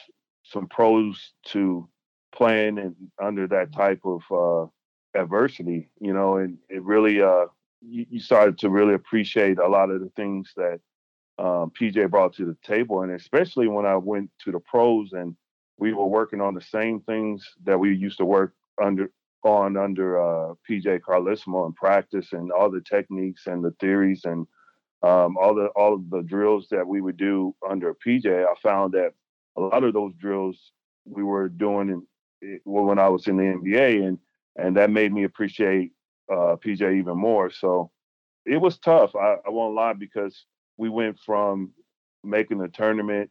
some 0.43 0.67
pros 0.67 1.33
to 1.47 1.89
playing 2.35 2.77
and 2.77 2.95
under 3.21 3.47
that 3.47 3.73
type 3.73 4.01
of 4.03 4.21
uh, 4.31 5.19
adversity, 5.19 5.89
you 5.99 6.13
know, 6.13 6.37
and 6.37 6.57
it 6.69 6.83
really 6.83 7.21
uh, 7.21 7.45
you, 7.81 8.05
you 8.09 8.19
started 8.19 8.57
to 8.59 8.69
really 8.69 8.93
appreciate 8.93 9.59
a 9.59 9.67
lot 9.67 9.89
of 9.89 10.01
the 10.01 10.11
things 10.15 10.51
that 10.55 10.79
um, 11.37 11.71
PJ 11.79 12.09
brought 12.09 12.33
to 12.35 12.45
the 12.45 12.57
table, 12.63 13.01
and 13.01 13.11
especially 13.11 13.67
when 13.67 13.85
I 13.85 13.97
went 13.97 14.29
to 14.43 14.51
the 14.51 14.59
pros 14.59 15.13
and 15.13 15.35
we 15.77 15.93
were 15.93 16.05
working 16.05 16.41
on 16.41 16.53
the 16.53 16.61
same 16.61 17.01
things 17.01 17.45
that 17.65 17.77
we 17.77 17.93
used 17.95 18.17
to 18.19 18.25
work 18.25 18.53
under 18.81 19.09
on 19.43 19.77
under 19.77 20.19
uh, 20.19 20.53
PJ 20.67 21.01
Carlesimo 21.01 21.67
in 21.67 21.73
practice 21.73 22.33
and 22.33 22.51
all 22.51 22.71
the 22.71 22.81
techniques 22.81 23.45
and 23.47 23.63
the 23.63 23.75
theories 23.79 24.21
and 24.25 24.47
um, 25.03 25.37
all 25.37 25.53
the 25.53 25.67
all 25.75 25.93
of 25.93 26.09
the 26.09 26.23
drills 26.23 26.67
that 26.71 26.87
we 26.87 27.01
would 27.01 27.17
do 27.17 27.55
under 27.69 27.93
PJ. 27.93 28.25
I 28.25 28.53
found 28.61 28.93
that 28.93 29.13
a 29.57 29.61
lot 29.61 29.83
of 29.83 29.93
those 29.93 30.13
drills 30.19 30.71
we 31.05 31.23
were 31.23 31.47
doing 31.47 31.89
in, 31.89 32.07
when 32.63 32.99
I 32.99 33.09
was 33.09 33.27
in 33.27 33.37
the 33.37 33.43
NBA, 33.43 34.05
and 34.07 34.17
and 34.57 34.77
that 34.77 34.89
made 34.89 35.13
me 35.13 35.23
appreciate 35.23 35.91
uh, 36.31 36.55
PJ 36.55 36.97
even 36.97 37.17
more. 37.17 37.49
So 37.49 37.91
it 38.45 38.57
was 38.57 38.77
tough. 38.77 39.15
I, 39.15 39.35
I 39.45 39.49
won't 39.49 39.75
lie 39.75 39.93
because 39.93 40.45
we 40.77 40.89
went 40.89 41.19
from 41.25 41.71
making 42.23 42.57
the 42.59 42.67
tournament, 42.67 43.29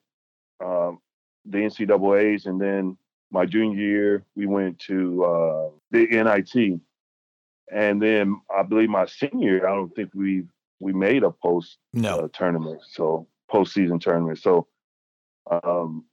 um, 0.65 0.99
the 1.45 1.59
NCAA's, 1.59 2.47
and 2.47 2.61
then 2.61 2.97
my 3.31 3.47
junior 3.47 3.79
year 3.79 4.25
we 4.37 4.47
went 4.47 4.79
to 4.81 5.25
uh, 5.25 5.69
the 5.91 6.07
NIT, 6.07 6.81
and 7.73 8.01
then 8.01 8.41
I 8.55 8.63
believe 8.63 8.91
my 8.91 9.07
senior 9.07 9.57
year 9.57 9.69
I 9.69 9.75
don't 9.75 9.95
think 9.95 10.11
we 10.15 10.45
we 10.81 10.93
made 10.93 11.23
a 11.23 11.31
post 11.31 11.79
no. 11.93 12.19
uh, 12.19 12.29
tournament, 12.33 12.81
so 12.91 13.27
postseason 13.51 14.01
tournament. 14.01 14.39
So 14.39 14.67
um, 15.51 16.05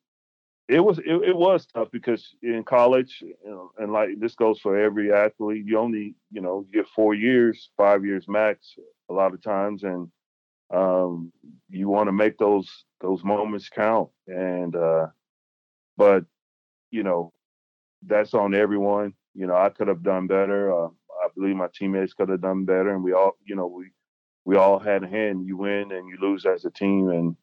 it 0.72 0.80
was 0.80 1.00
it, 1.00 1.30
it, 1.30 1.36
was 1.36 1.66
tough 1.66 1.90
because 1.92 2.34
in 2.42 2.64
college, 2.64 3.18
you 3.22 3.36
know, 3.44 3.72
and 3.78 3.92
like 3.92 4.10
this 4.20 4.36
goes 4.36 4.58
for 4.60 4.80
every 4.80 5.12
athlete, 5.12 5.66
you 5.66 5.78
only 5.78 6.16
you 6.32 6.40
know 6.40 6.66
get 6.72 6.88
four 6.96 7.14
years, 7.14 7.70
five 7.76 8.06
years 8.06 8.26
max, 8.30 8.76
a 9.10 9.14
lot 9.14 9.34
of 9.34 9.44
times, 9.44 9.84
and 9.84 10.10
um, 10.74 11.34
you 11.70 11.90
want 11.90 12.08
to 12.08 12.14
make 12.14 12.38
those 12.38 12.86
those 13.02 13.22
moments 13.22 13.68
count. 13.68 14.10
And 14.28 14.74
uh, 14.74 15.08
but 15.98 16.24
you 16.90 17.04
know, 17.04 17.34
that's 18.08 18.34
on 18.34 18.56
everyone. 18.56 19.14
You 19.34 19.48
know, 19.48 19.58
I 19.58 19.70
could 19.70 19.90
have 19.90 20.04
done 20.04 20.28
better. 20.28 20.72
Uh, 20.72 20.88
I 20.88 21.28
believe 21.36 21.58
my 21.58 21.68
teammates 21.74 22.14
could 22.14 22.30
have 22.30 22.42
done 22.42 22.64
better, 22.64 22.94
and 22.94 23.04
we 23.04 23.12
all, 23.12 23.34
you 23.46 23.58
know, 23.58 23.68
we 23.68 23.92
we 24.46 24.56
all 24.56 24.80
had 24.80 25.04
a 25.04 25.08
hand. 25.08 25.46
You 25.46 25.58
win 25.58 25.92
and 25.92 26.08
you 26.08 26.18
lose 26.22 26.46
as 26.46 26.64
a 26.64 26.72
team, 26.72 27.10
and 27.10 27.36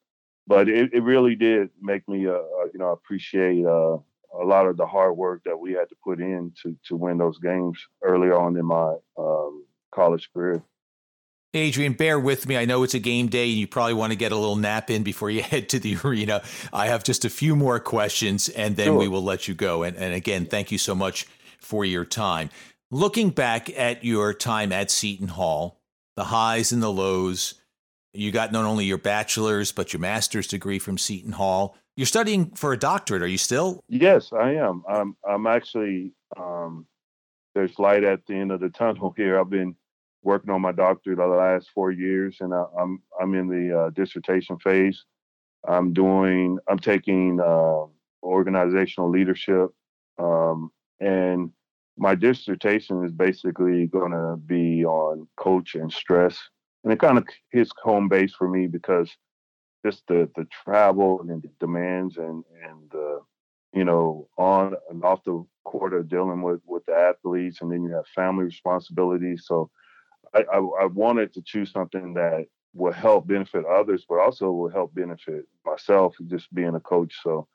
but 0.49 0.69
it, 0.69 0.93
it 0.95 1.03
really 1.03 1.37
did 1.37 1.69
make 1.81 2.09
me, 2.09 2.27
uh, 2.27 2.33
uh 2.33 2.65
you 2.73 2.79
know, 2.79 2.91
appreciate 2.91 3.65
uh, 3.65 3.99
a 4.41 4.45
lot 4.45 4.67
of 4.67 4.77
the 4.77 4.87
hard 4.87 5.17
work 5.17 5.43
that 5.45 5.59
we 5.59 5.73
had 5.73 5.89
to 5.91 5.97
put 6.03 6.21
in 6.21 6.53
to 6.63 6.77
to 6.87 6.97
win 6.97 7.19
those 7.19 7.39
games 7.39 7.79
early 8.03 8.31
on 8.31 8.57
in 8.57 8.65
my 8.65 8.95
um, 9.19 9.65
college 9.95 10.31
career. 10.33 10.63
Adrian, 11.55 11.95
bear 11.95 12.21
with 12.21 12.47
me. 12.47 12.59
I 12.59 12.67
know 12.67 12.83
it's 12.83 12.95
a 12.95 12.99
game 12.99 13.29
day 13.29 13.49
and 13.49 13.59
you 13.59 13.67
probably 13.67 13.95
want 13.95 14.13
to 14.13 14.19
get 14.19 14.33
a 14.33 14.37
little 14.37 14.57
nap 14.57 14.91
in 14.91 15.03
before 15.03 15.31
you 15.31 15.43
head 15.53 15.69
to 15.71 15.79
the 15.79 15.97
arena. 16.05 16.43
I 16.73 16.87
have 16.87 17.05
just 17.05 17.25
a 17.25 17.31
few 17.31 17.57
more 17.57 17.81
questions 17.81 18.49
and 18.49 18.77
then 18.77 18.89
sure. 18.89 18.99
we 18.99 19.09
will 19.09 19.25
let 19.25 19.49
you 19.49 19.55
go. 19.55 19.83
And, 19.83 19.97
and 19.97 20.15
again, 20.15 20.47
thank 20.47 20.71
you 20.71 20.79
so 20.79 20.95
much 20.95 21.27
for 21.61 21.85
your 21.85 22.05
time. 22.05 22.51
Looking 22.91 23.31
back 23.31 23.71
at 23.79 24.05
your 24.05 24.35
time 24.35 24.73
at 24.73 24.91
Seton 24.91 25.29
Hall, 25.29 25.81
the 26.17 26.25
highs 26.25 26.71
and 26.71 26.83
the 26.83 26.93
lows, 26.93 27.55
you 28.13 28.33
got 28.33 28.53
not 28.53 28.65
only 28.65 28.85
your 28.85 28.99
bachelor's, 28.99 29.73
but 29.73 29.93
your 29.93 30.01
master's 30.01 30.47
degree 30.47 30.79
from 30.79 30.99
Seton 30.99 31.33
Hall. 31.33 31.77
You're 31.97 32.07
studying 32.07 32.51
for 32.53 32.73
a 32.73 32.79
doctorate. 32.79 33.23
Are 33.23 33.29
you 33.29 33.39
still? 33.39 33.83
Yes, 33.89 34.33
I 34.33 34.53
am. 34.53 34.83
I'm, 34.89 35.17
I'm 35.29 35.47
actually, 35.47 36.13
um, 36.37 36.87
there's 37.55 37.79
light 37.79 38.05
at 38.05 38.25
the 38.27 38.35
end 38.35 38.53
of 38.53 38.61
the 38.61 38.71
tunnel 38.71 39.13
here. 39.17 39.39
I've 39.39 39.51
been 39.51 39.75
working 40.23 40.51
on 40.51 40.61
my 40.61 40.73
doctorate 40.73 41.19
the 41.19 41.27
last 41.27 41.71
four 41.75 41.91
years, 41.91 42.37
and 42.41 42.55
I, 42.55 42.61
am 42.61 42.67
I'm, 42.79 43.03
I'm 43.21 43.35
in 43.35 43.49
the 43.49 43.79
uh, 43.79 43.91
dissertation 43.91 44.59
phase. 44.59 45.05
I'm 45.67 45.93
doing 45.93 46.59
I'm 46.69 46.79
taking 46.79 47.41
uh, 47.41 47.87
organizational 48.23 49.11
leadership, 49.11 49.71
um, 50.19 50.71
and 51.01 51.51
my 51.97 52.15
dissertation 52.15 53.05
is 53.05 53.13
basically 53.13 53.87
going 53.87 54.13
to 54.13 54.37
be 54.37 54.85
on 54.85 55.27
coach 55.37 55.75
and 55.75 55.93
stress, 55.93 56.39
and 56.85 56.93
it 56.93 57.01
kind 57.01 57.19
of 57.19 57.27
hits 57.51 57.71
home 57.83 58.09
base 58.09 58.35
for 58.35 58.49
me 58.49 58.67
because 58.67 59.11
just 59.85 60.03
the 60.09 60.29
the 60.37 60.47
travel 60.65 61.21
and 61.21 61.43
the 61.43 61.51
demands 61.61 62.17
and 62.17 62.45
and 62.65 62.91
the 62.91 63.21
you 63.73 63.85
know 63.85 64.29
on 64.37 64.75
and 64.91 65.05
off 65.05 65.23
the 65.25 65.45
court 65.65 65.93
of 65.95 66.09
dealing 66.09 66.43
with 66.43 66.61
with 66.67 66.85
the 66.87 66.95
athletes, 66.95 67.59
and 67.61 67.71
then 67.71 67.83
you 67.83 67.91
have 67.91 68.07
family 68.15 68.45
responsibilities, 68.45 69.45
so 69.47 69.71
I, 70.35 70.45
I, 70.53 70.59
I 70.59 70.87
wanted 70.87 71.33
to 71.35 71.43
choose 71.43 71.71
something 71.71 72.15
that 72.15 72.47
will 72.75 72.93
help 72.93 73.27
benefit 73.27 73.65
others, 73.65 74.05
but 74.09 74.19
also 74.19 74.51
will 74.51 74.71
help 74.71 74.95
benefit 74.95 75.45
myself 75.65 76.15
just 76.27 76.53
being 76.55 76.75
a 76.75 76.81
coach. 76.81 77.15
So 77.23 77.49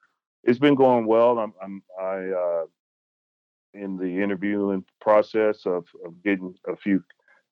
it's 0.43 0.59
been 0.59 0.75
going 0.75 1.05
well. 1.05 1.39
I'm, 1.39 1.53
I'm 1.62 1.83
I 1.99 2.15
uh, 2.29 2.65
in 3.73 3.97
the 3.97 4.21
interviewing 4.21 4.83
process 5.01 5.65
of, 5.65 5.86
of 6.05 6.21
getting 6.23 6.53
a 6.67 6.75
few 6.75 7.03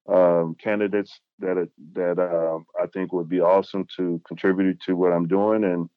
um, 0.07 0.55
candidates 0.61 1.19
that 1.39 1.69
that 1.93 2.19
uh, 2.19 2.59
I 2.81 2.87
think 2.87 3.13
would 3.13 3.29
be 3.29 3.41
awesome 3.41 3.85
to 3.97 4.21
contribute 4.27 4.79
to 4.87 4.93
what 4.93 5.11
I'm 5.11 5.27
doing, 5.27 5.63
and 5.63 5.89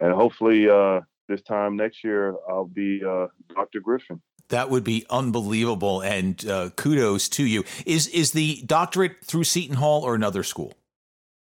and 0.00 0.12
hopefully 0.12 0.68
uh, 0.68 1.00
this 1.28 1.42
time 1.42 1.76
next 1.76 2.04
year 2.04 2.34
I'll 2.48 2.66
be 2.66 3.02
uh, 3.04 3.26
Dr. 3.54 3.80
Griffin. 3.80 4.20
That 4.48 4.70
would 4.70 4.84
be 4.84 5.04
unbelievable, 5.10 6.00
and 6.00 6.46
uh, 6.48 6.70
kudos 6.70 7.28
to 7.30 7.44
you. 7.44 7.64
Is 7.84 8.06
is 8.08 8.32
the 8.32 8.62
doctorate 8.66 9.24
through 9.24 9.44
Seton 9.44 9.76
Hall 9.76 10.02
or 10.02 10.14
another 10.14 10.42
school? 10.42 10.72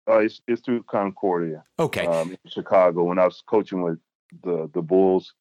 Uh, 0.07 0.19
it's, 0.19 0.41
it's 0.47 0.61
through 0.61 0.83
Concordia. 0.83 1.63
Okay, 1.79 2.05
um, 2.05 2.31
in 2.31 2.51
Chicago. 2.51 3.03
When 3.03 3.17
I 3.17 3.25
was 3.25 3.41
coaching 3.47 3.81
with 3.81 3.99
the 4.43 4.69
the 4.73 4.81
Bulls, 4.81 5.33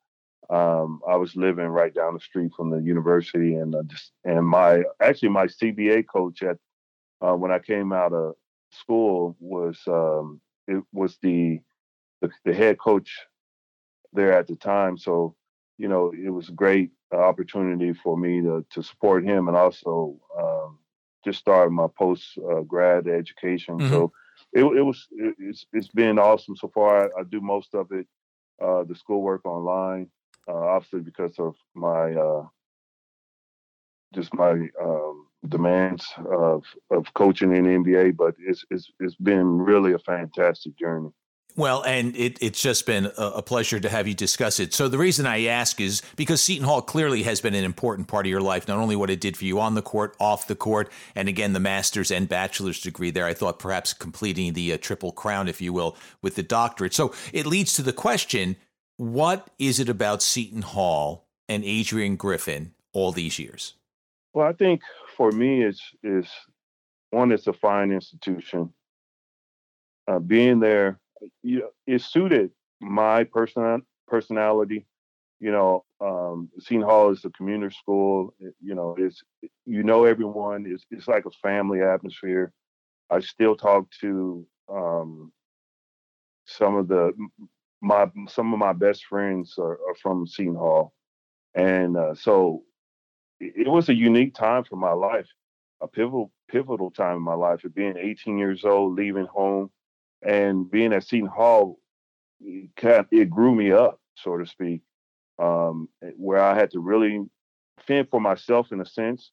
Um, 0.52 1.00
I 1.08 1.16
was 1.16 1.34
living 1.34 1.68
right 1.68 1.94
down 1.94 2.12
the 2.12 2.20
street 2.20 2.52
from 2.54 2.68
the 2.68 2.76
university, 2.76 3.54
and 3.54 3.74
uh, 3.74 3.82
just 3.84 4.12
and 4.24 4.46
my 4.46 4.82
actually 5.00 5.30
my 5.30 5.46
CBA 5.46 6.06
coach 6.06 6.42
at 6.42 6.58
uh, 7.22 7.34
when 7.34 7.50
I 7.50 7.58
came 7.58 7.92
out 7.92 8.12
of 8.12 8.34
school 8.70 9.34
was 9.40 9.78
um, 9.86 10.42
it 10.68 10.82
was 10.92 11.16
the, 11.22 11.60
the, 12.20 12.30
the 12.44 12.52
head 12.52 12.78
coach 12.78 13.18
there 14.12 14.32
at 14.32 14.46
the 14.46 14.56
time. 14.56 14.98
So 14.98 15.34
you 15.78 15.88
know 15.88 16.12
it 16.12 16.28
was 16.28 16.50
a 16.50 16.52
great 16.52 16.90
opportunity 17.12 17.94
for 17.94 18.18
me 18.18 18.42
to 18.42 18.64
to 18.72 18.82
support 18.82 19.24
him 19.24 19.48
and 19.48 19.56
also 19.56 20.20
um, 20.38 20.78
just 21.24 21.38
start 21.38 21.72
my 21.72 21.86
post 21.98 22.38
uh, 22.38 22.60
grad 22.60 23.08
education. 23.08 23.78
Mm-hmm. 23.78 23.90
So 23.90 24.12
it, 24.52 24.64
it 24.64 24.82
was 24.82 25.06
it, 25.12 25.34
it's 25.38 25.64
it's 25.72 25.88
been 25.88 26.18
awesome 26.18 26.56
so 26.56 26.68
far. 26.68 27.04
I, 27.04 27.20
I 27.20 27.22
do 27.24 27.40
most 27.40 27.74
of 27.74 27.90
it 27.90 28.06
uh, 28.62 28.84
the 28.84 28.94
schoolwork 28.94 29.44
online, 29.44 30.02
uh, 30.02 30.21
obviously 30.48 31.00
because 31.00 31.38
of 31.38 31.54
my 31.74 32.14
uh, 32.14 32.46
just 34.14 34.34
my 34.34 34.68
um, 34.80 35.26
demands 35.48 36.06
of 36.30 36.64
of 36.90 37.12
coaching 37.14 37.54
in 37.54 37.64
the 37.64 37.70
NBA. 37.70 38.16
But 38.16 38.34
it's 38.38 38.64
it's 38.70 38.90
it's 39.00 39.16
been 39.16 39.58
really 39.58 39.92
a 39.92 39.98
fantastic 39.98 40.78
journey. 40.78 41.10
Well, 41.54 41.82
and 41.82 42.16
it, 42.16 42.38
it's 42.40 42.62
just 42.62 42.86
been 42.86 43.10
a, 43.18 43.42
pleasure 43.42 43.78
to 43.78 43.88
have 43.88 44.08
you 44.08 44.14
discuss 44.14 44.58
it. 44.58 44.72
So, 44.72 44.88
the 44.88 44.96
reason 44.96 45.26
I 45.26 45.44
ask 45.46 45.80
is 45.80 46.00
because 46.16 46.40
Seton 46.40 46.64
Hall 46.64 46.80
clearly 46.80 47.24
has 47.24 47.42
been 47.42 47.54
an 47.54 47.64
important 47.64 48.08
part 48.08 48.24
of 48.24 48.30
your 48.30 48.40
life, 48.40 48.66
not 48.66 48.78
only 48.78 48.96
what 48.96 49.10
it 49.10 49.20
did 49.20 49.36
for 49.36 49.44
you 49.44 49.60
on 49.60 49.74
the 49.74 49.82
court, 49.82 50.16
off 50.18 50.46
the 50.46 50.54
court, 50.54 50.90
and 51.14 51.28
again, 51.28 51.52
the 51.52 51.60
master's 51.60 52.10
and 52.10 52.26
bachelor's 52.26 52.80
degree 52.80 53.10
there. 53.10 53.26
I 53.26 53.34
thought 53.34 53.58
perhaps 53.58 53.92
completing 53.92 54.54
the 54.54 54.72
uh, 54.72 54.78
triple 54.80 55.12
crown, 55.12 55.46
if 55.46 55.60
you 55.60 55.74
will, 55.74 55.96
with 56.22 56.36
the 56.36 56.42
doctorate. 56.42 56.94
So, 56.94 57.12
it 57.34 57.44
leads 57.44 57.74
to 57.74 57.82
the 57.82 57.92
question 57.92 58.56
what 59.02 59.48
is 59.58 59.80
it 59.80 59.88
about 59.88 60.22
Seton 60.22 60.62
Hall 60.62 61.26
and 61.48 61.64
Adrian 61.64 62.14
Griffin 62.16 62.72
all 62.92 63.10
these 63.10 63.38
years? 63.38 63.74
Well, 64.32 64.46
I 64.46 64.52
think 64.52 64.82
for 65.16 65.32
me, 65.32 65.64
it's, 65.64 65.82
is 66.04 66.28
one, 67.10 67.32
it's 67.32 67.48
a 67.48 67.52
fine 67.52 67.90
institution. 67.90 68.72
Uh, 70.06 70.18
being 70.18 70.60
there 70.60 71.00
you 71.42 71.60
know, 71.60 71.70
it 71.86 72.02
suited 72.02 72.50
my 72.80 73.24
person 73.24 73.82
personality. 74.06 74.86
You 75.40 75.50
know, 75.50 75.84
um, 76.00 76.50
Seton 76.60 76.82
Hall 76.82 77.10
is 77.10 77.24
a 77.24 77.30
commuter 77.30 77.70
school. 77.70 78.34
You 78.38 78.74
know, 78.74 78.94
it's 78.98 79.22
you 79.64 79.82
know 79.82 80.04
everyone. 80.04 80.64
It's 80.66 80.84
it's 80.90 81.08
like 81.08 81.26
a 81.26 81.30
family 81.42 81.82
atmosphere. 81.82 82.52
I 83.10 83.20
still 83.20 83.56
talk 83.56 83.88
to 84.00 84.46
um, 84.68 85.32
some 86.46 86.76
of 86.76 86.88
the 86.88 87.12
my 87.82 88.06
some 88.28 88.52
of 88.52 88.58
my 88.58 88.72
best 88.72 89.04
friends 89.06 89.56
are, 89.58 89.72
are 89.72 89.94
from 90.00 90.26
Seton 90.26 90.54
Hall, 90.54 90.94
and 91.54 91.96
uh, 91.96 92.14
so 92.14 92.62
it, 93.40 93.68
was 93.68 93.88
a 93.88 93.94
unique 93.94 94.34
time 94.34 94.64
for 94.64 94.76
my 94.76 94.92
life, 94.92 95.26
a 95.80 95.88
pivotal 95.88 96.30
pivotal 96.48 96.90
time 96.90 97.16
in 97.16 97.22
my 97.22 97.34
life 97.34 97.64
of 97.64 97.74
being 97.74 97.96
18 97.98 98.38
years 98.38 98.64
old, 98.64 98.96
leaving 98.96 99.26
home, 99.26 99.70
and 100.22 100.70
being 100.70 100.92
at 100.92 101.04
Seton 101.04 101.28
Hall, 101.28 101.78
it, 102.40 103.06
it 103.10 103.30
grew 103.30 103.54
me 103.54 103.72
up, 103.72 104.00
so 104.14 104.36
to 104.36 104.46
speak, 104.46 104.82
um, 105.38 105.88
where 106.16 106.42
I 106.42 106.54
had 106.54 106.70
to 106.72 106.80
really 106.80 107.20
fend 107.86 108.08
for 108.10 108.20
myself 108.20 108.70
in 108.70 108.80
a 108.80 108.86
sense, 108.86 109.32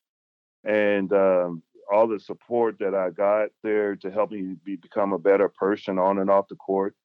and 0.64 1.14
um, 1.14 1.62
all 1.92 2.08
the 2.08 2.20
support 2.20 2.78
that 2.80 2.96
I 2.96 3.10
got 3.12 3.50
there 3.64 3.96
to 3.98 4.12
help 4.12 4.32
me 4.32 4.56
be, 4.64 4.76
become 4.76 5.14
a 5.14 5.20
better 5.20 5.50
person 5.50 6.00
on 6.00 6.20
and 6.20 6.30
off 6.30 6.48
the 6.48 6.56
court. 6.56 6.96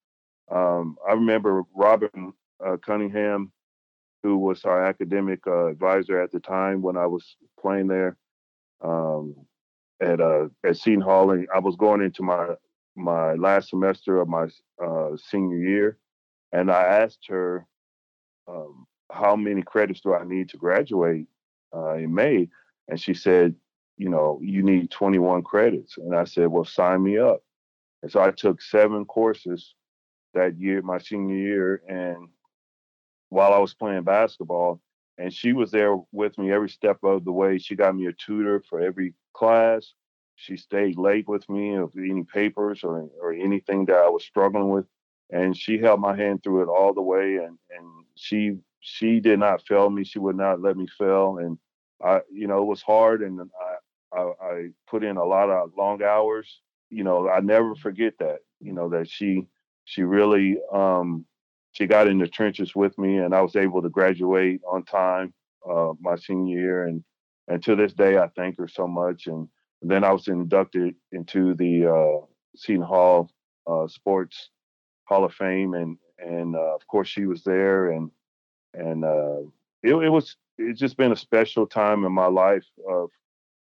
Um, 0.51 0.97
I 1.09 1.13
remember 1.13 1.63
Robin 1.75 2.33
uh, 2.65 2.77
Cunningham, 2.85 3.53
who 4.23 4.39
was 4.39 4.65
our 4.65 4.85
academic 4.85 5.47
uh, 5.47 5.67
advisor 5.67 6.21
at 6.21 6.33
the 6.33 6.41
time 6.41 6.83
when 6.83 6.97
I 6.97 7.07
was 7.07 7.37
playing 7.61 7.89
there 7.89 8.17
um, 8.83 9.35
at 10.01 10.21
uh, 10.21 10.49
at 10.65 10.77
Seton 10.77 11.01
Hall, 11.01 11.31
and 11.31 11.47
I 11.55 11.59
was 11.61 11.77
going 11.77 12.03
into 12.03 12.23
my 12.23 12.55
my 12.97 13.35
last 13.35 13.71
semester 13.71 14.21
of 14.21 14.29
my 14.29 14.47
uh, 14.83 15.17
senior 15.17 15.59
year, 15.59 15.99
and 16.53 16.71
I 16.71 16.83
asked 16.83 17.27
her 17.29 17.67
um, 18.47 18.87
how 19.11 19.37
many 19.37 19.63
credits 19.63 20.01
do 20.01 20.15
I 20.15 20.25
need 20.25 20.49
to 20.51 20.57
graduate 20.57 21.27
uh, 21.75 21.95
in 21.95 22.15
May, 22.15 22.49
and 22.89 23.01
she 23.01 23.15
said, 23.15 23.55
you 23.97 24.09
know, 24.09 24.41
you 24.43 24.63
need 24.63 24.91
21 24.91 25.43
credits, 25.43 25.97
and 25.99 26.15
I 26.15 26.25
said, 26.25 26.49
well, 26.49 26.65
sign 26.65 27.03
me 27.03 27.19
up. 27.19 27.43
And 28.03 28.11
so 28.11 28.21
I 28.21 28.33
took 28.33 28.61
seven 28.61 29.05
courses 29.05 29.75
that 30.35 30.59
year, 30.59 30.83
my 30.83 30.99
senior 30.99 31.37
year, 31.37 31.83
and 31.89 32.29
while 33.31 33.53
I 33.53 33.59
was 33.59 33.75
playing 33.75 34.05
basketball, 34.05 34.81
and 35.19 35.33
she 35.33 35.53
was 35.53 35.71
there 35.71 35.97
with 36.13 36.37
me 36.39 36.53
every 36.53 36.69
step 36.69 36.99
of 37.05 37.25
the 37.25 37.33
way. 37.33 37.59
She 37.59 37.77
got 37.77 37.95
me 37.97 38.07
a 38.07 38.13
tutor 38.13 38.63
for 38.69 38.81
every 38.81 39.15
class 39.33 39.95
she 40.37 40.57
stayed 40.57 40.99
late 40.99 41.29
with 41.29 41.49
me 41.49 41.75
of 41.77 41.93
any 41.97 42.25
papers 42.25 42.83
or 42.85 43.09
or 43.21 43.33
anything 43.33 43.87
that 43.87 43.97
I 43.97 44.09
was 44.09 44.25
struggling 44.25 44.69
with, 44.69 44.87
and 45.31 45.57
she 45.57 45.79
held 45.79 46.01
my 46.01 46.17
hand 46.17 46.43
through 46.43 46.63
it 46.63 46.69
all 46.69 46.93
the 46.93 47.03
way. 47.03 47.37
And 47.37 47.59
and 47.71 48.05
she 48.17 48.59
she 48.81 49.21
did 49.21 49.39
not 49.39 49.67
fail 49.67 49.91
me. 49.91 50.05
She 50.05 50.19
would 50.19 50.37
not 50.37 50.61
let 50.61 50.77
me 50.77 50.87
fail. 50.99 51.39
And 51.39 51.59
I, 52.05 52.21
you 52.33 52.47
know, 52.47 52.63
it 52.63 52.67
was 52.67 52.83
hard, 52.83 53.23
and 53.23 53.41
I 53.41 54.19
I, 54.19 54.33
I 54.43 54.69
put 54.89 55.05
in 55.05 55.17
a 55.17 55.25
lot 55.25 55.51
of 55.51 55.73
long 55.77 56.03
hours. 56.03 56.61
You 56.91 57.05
know, 57.05 57.29
I 57.29 57.41
never 57.41 57.75
forget 57.75 58.15
that. 58.19 58.41
You 58.61 58.73
know 58.73 58.89
that 58.91 59.09
she 59.09 59.47
she 59.85 60.03
really 60.03 60.59
um, 60.73 61.25
she 61.73 61.87
got 61.87 62.09
in 62.09 62.19
the 62.19 62.29
trenches 62.29 62.75
with 62.75 62.97
me, 62.99 63.19
and 63.19 63.35
I 63.35 63.43
was 63.43 63.57
able 63.57 63.83
to 63.83 63.89
graduate 63.89 64.61
on 64.67 64.85
time 64.85 65.35
uh, 65.69 65.93
my 66.01 66.17
senior 66.17 66.59
year. 66.59 66.87
And 66.87 67.05
and 67.49 67.63
to 67.65 67.77
this 67.77 67.93
day, 67.93 68.19
I 68.19 68.29
thank 68.29 68.59
her 68.59 68.69
so 68.69 68.87
much. 68.87 69.27
And 69.27 69.49
then 69.83 70.05
I 70.05 70.13
was 70.13 70.29
inducted 70.29 70.95
into 71.13 71.55
the 71.55 71.87
uh, 71.87 72.27
Seton 72.57 72.83
Hall 72.83 73.31
uh, 73.67 73.87
Sports 73.89 74.51
Hall 75.05 75.25
of 75.25 75.35
Fame, 75.35 75.75
and 75.75 75.99
and 76.19 76.57
uh, 76.57 76.75
of 76.75 76.87
course 76.87 77.09
she 77.09 77.27
was 77.27 77.43
there, 77.45 77.91
and 77.91 78.11
and 78.73 79.05
uh, 79.05 79.41
it, 79.83 79.95
it 79.95 80.11
was 80.11 80.37
it's 80.59 80.81
just 80.81 80.97
been 80.97 81.13
a 81.13 81.17
special 81.17 81.67
time 81.67 82.05
in 82.05 82.13
my 82.13 82.27
life 82.27 82.67
of 82.89 83.11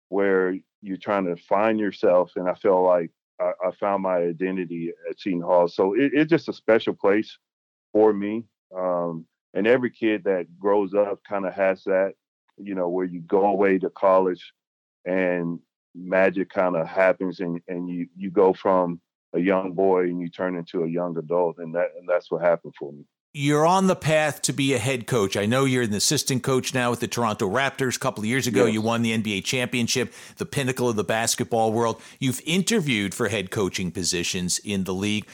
where 0.08 0.56
you're 0.80 0.96
trying 0.96 1.26
to 1.26 1.36
find 1.42 1.78
yourself, 1.78 2.32
and 2.36 2.48
I 2.48 2.54
feel 2.54 2.82
like 2.82 3.10
I, 3.40 3.52
I 3.66 3.70
found 3.72 4.02
my 4.02 4.16
identity 4.16 4.92
at 5.08 5.18
Seton 5.18 5.40
Hall. 5.40 5.68
So 5.68 5.94
it, 5.94 6.12
it's 6.14 6.30
just 6.30 6.48
a 6.48 6.52
special 6.52 6.94
place 6.94 7.36
for 7.92 8.12
me. 8.12 8.44
Um, 8.76 9.26
and 9.54 9.66
every 9.66 9.90
kid 9.90 10.24
that 10.24 10.46
grows 10.58 10.94
up 10.94 11.20
kind 11.28 11.46
of 11.46 11.54
has 11.54 11.82
that, 11.84 12.14
you 12.56 12.74
know, 12.74 12.88
where 12.88 13.06
you 13.06 13.20
go 13.20 13.46
away 13.46 13.78
to 13.78 13.90
college 13.90 14.52
and 15.04 15.58
magic 15.94 16.50
kind 16.50 16.76
of 16.76 16.86
happens 16.86 17.40
and, 17.40 17.60
and 17.68 17.88
you, 17.88 18.08
you 18.16 18.30
go 18.30 18.52
from 18.52 19.00
a 19.34 19.40
young 19.40 19.72
boy 19.72 20.04
and 20.04 20.20
you 20.20 20.28
turn 20.28 20.56
into 20.56 20.84
a 20.84 20.88
young 20.88 21.16
adult. 21.16 21.58
And 21.58 21.74
that, 21.74 21.92
and 21.98 22.08
that's 22.08 22.30
what 22.30 22.42
happened 22.42 22.74
for 22.78 22.92
me. 22.92 23.04
You're 23.34 23.66
on 23.66 23.86
the 23.88 23.96
path 23.96 24.40
to 24.42 24.52
be 24.52 24.72
a 24.72 24.78
head 24.78 25.06
coach. 25.06 25.36
I 25.36 25.44
know 25.44 25.66
you're 25.66 25.82
an 25.82 25.92
assistant 25.92 26.42
coach 26.42 26.72
now 26.72 26.90
with 26.90 27.00
the 27.00 27.08
Toronto 27.08 27.48
Raptors. 27.48 27.96
A 27.96 27.98
couple 27.98 28.22
of 28.22 28.26
years 28.26 28.46
ago, 28.46 28.64
yes. 28.64 28.74
you 28.74 28.80
won 28.80 29.02
the 29.02 29.16
NBA 29.16 29.44
championship, 29.44 30.14
the 30.38 30.46
pinnacle 30.46 30.88
of 30.88 30.96
the 30.96 31.04
basketball 31.04 31.72
world. 31.72 32.00
You've 32.18 32.40
interviewed 32.46 33.14
for 33.14 33.28
head 33.28 33.50
coaching 33.50 33.92
positions 33.92 34.58
in 34.58 34.84
the 34.84 34.94
league. 34.94 35.26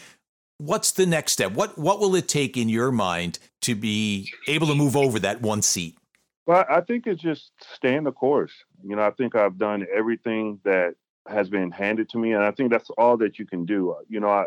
What's 0.58 0.90
the 0.90 1.06
next 1.06 1.32
step? 1.32 1.52
What 1.52 1.78
what 1.78 2.00
will 2.00 2.14
it 2.16 2.26
take 2.28 2.56
in 2.56 2.68
your 2.68 2.90
mind 2.90 3.38
to 3.62 3.74
be 3.74 4.32
able 4.48 4.66
to 4.66 4.74
move 4.74 4.96
over 4.96 5.18
that 5.20 5.40
one 5.40 5.62
seat? 5.62 5.96
Well, 6.46 6.64
I 6.68 6.80
think 6.80 7.06
it's 7.06 7.22
just 7.22 7.52
staying 7.74 8.04
the 8.04 8.12
course. 8.12 8.52
You 8.82 8.96
know, 8.96 9.02
I 9.02 9.10
think 9.12 9.34
I've 9.34 9.56
done 9.56 9.86
everything 9.94 10.60
that 10.64 10.94
has 11.28 11.48
been 11.48 11.70
handed 11.70 12.08
to 12.10 12.18
me, 12.18 12.32
and 12.32 12.42
I 12.42 12.50
think 12.50 12.70
that's 12.70 12.90
all 12.98 13.16
that 13.18 13.38
you 13.38 13.46
can 13.46 13.64
do. 13.64 13.96
You 14.08 14.20
know, 14.20 14.28
I 14.28 14.46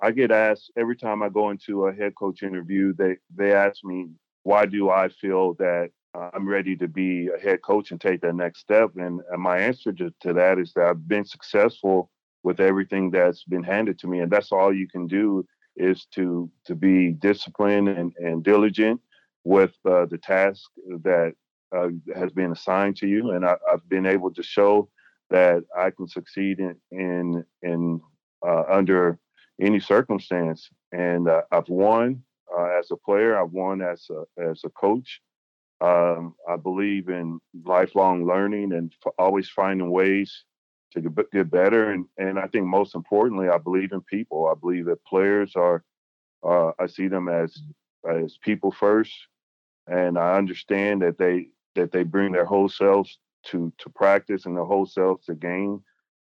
I 0.00 0.10
get 0.10 0.30
asked 0.30 0.70
every 0.76 0.96
time 0.96 1.22
I 1.22 1.28
go 1.28 1.50
into 1.50 1.86
a 1.86 1.94
head 1.94 2.14
coach 2.14 2.42
interview. 2.42 2.94
They 2.94 3.16
they 3.34 3.52
ask 3.52 3.84
me 3.84 4.08
why 4.42 4.66
do 4.66 4.90
I 4.90 5.08
feel 5.08 5.54
that 5.54 5.90
uh, 6.14 6.30
I'm 6.34 6.48
ready 6.48 6.76
to 6.76 6.86
be 6.86 7.28
a 7.28 7.40
head 7.40 7.62
coach 7.62 7.90
and 7.90 8.00
take 8.00 8.20
that 8.20 8.34
next 8.34 8.60
step, 8.60 8.90
and, 8.96 9.20
and 9.30 9.42
my 9.42 9.58
answer 9.58 9.92
to, 9.92 10.12
to 10.20 10.32
that 10.34 10.58
is 10.58 10.72
that 10.74 10.86
I've 10.86 11.08
been 11.08 11.24
successful 11.24 12.10
with 12.42 12.60
everything 12.60 13.10
that's 13.10 13.44
been 13.44 13.62
handed 13.62 13.98
to 14.00 14.06
me, 14.06 14.20
and 14.20 14.30
that's 14.30 14.52
all 14.52 14.72
you 14.72 14.86
can 14.86 15.06
do 15.06 15.46
is 15.76 16.06
to 16.14 16.50
to 16.66 16.74
be 16.74 17.10
disciplined 17.12 17.88
and, 17.88 18.12
and 18.18 18.44
diligent 18.44 19.00
with 19.44 19.74
uh, 19.84 20.06
the 20.06 20.18
task 20.18 20.70
that 21.02 21.34
uh, 21.74 21.88
has 22.14 22.30
been 22.32 22.52
assigned 22.52 22.96
to 22.96 23.06
you, 23.06 23.32
and 23.32 23.44
I, 23.44 23.56
have 23.70 23.88
been 23.88 24.06
able 24.06 24.32
to 24.34 24.42
show 24.42 24.88
that 25.30 25.64
I 25.76 25.90
can 25.90 26.06
succeed 26.06 26.60
in 26.60 26.76
in, 26.92 27.44
in 27.62 28.00
uh, 28.46 28.64
under 28.68 29.18
any 29.60 29.80
circumstance. 29.80 30.68
And 30.92 31.28
uh, 31.28 31.42
I've 31.50 31.68
won 31.68 32.22
uh, 32.56 32.78
as 32.78 32.90
a 32.90 32.96
player. 32.96 33.40
I've 33.40 33.52
won 33.52 33.82
as 33.82 34.08
a 34.10 34.42
as 34.50 34.62
a 34.64 34.70
coach. 34.70 35.20
Um, 35.80 36.34
I 36.48 36.56
believe 36.56 37.08
in 37.08 37.40
lifelong 37.64 38.26
learning 38.26 38.72
and 38.72 38.92
f- 39.04 39.12
always 39.18 39.48
finding 39.48 39.90
ways 39.90 40.44
to 40.92 41.00
get 41.32 41.50
better. 41.50 41.90
And 41.90 42.06
and 42.18 42.38
I 42.38 42.46
think 42.46 42.66
most 42.66 42.94
importantly, 42.94 43.48
I 43.48 43.58
believe 43.58 43.92
in 43.92 44.00
people. 44.02 44.46
I 44.46 44.58
believe 44.58 44.86
that 44.86 45.04
players 45.04 45.54
are. 45.56 45.84
Uh, 46.46 46.72
I 46.78 46.86
see 46.86 47.08
them 47.08 47.28
as 47.28 47.56
as 48.08 48.38
people 48.42 48.70
first 48.70 49.12
and 49.86 50.18
I 50.18 50.36
understand 50.36 51.02
that 51.02 51.18
they 51.18 51.48
that 51.74 51.92
they 51.92 52.04
bring 52.04 52.32
their 52.32 52.44
whole 52.44 52.68
selves 52.68 53.18
to 53.46 53.72
to 53.78 53.90
practice 53.90 54.46
and 54.46 54.56
their 54.56 54.64
whole 54.64 54.86
selves 54.86 55.26
to 55.26 55.34
game, 55.34 55.82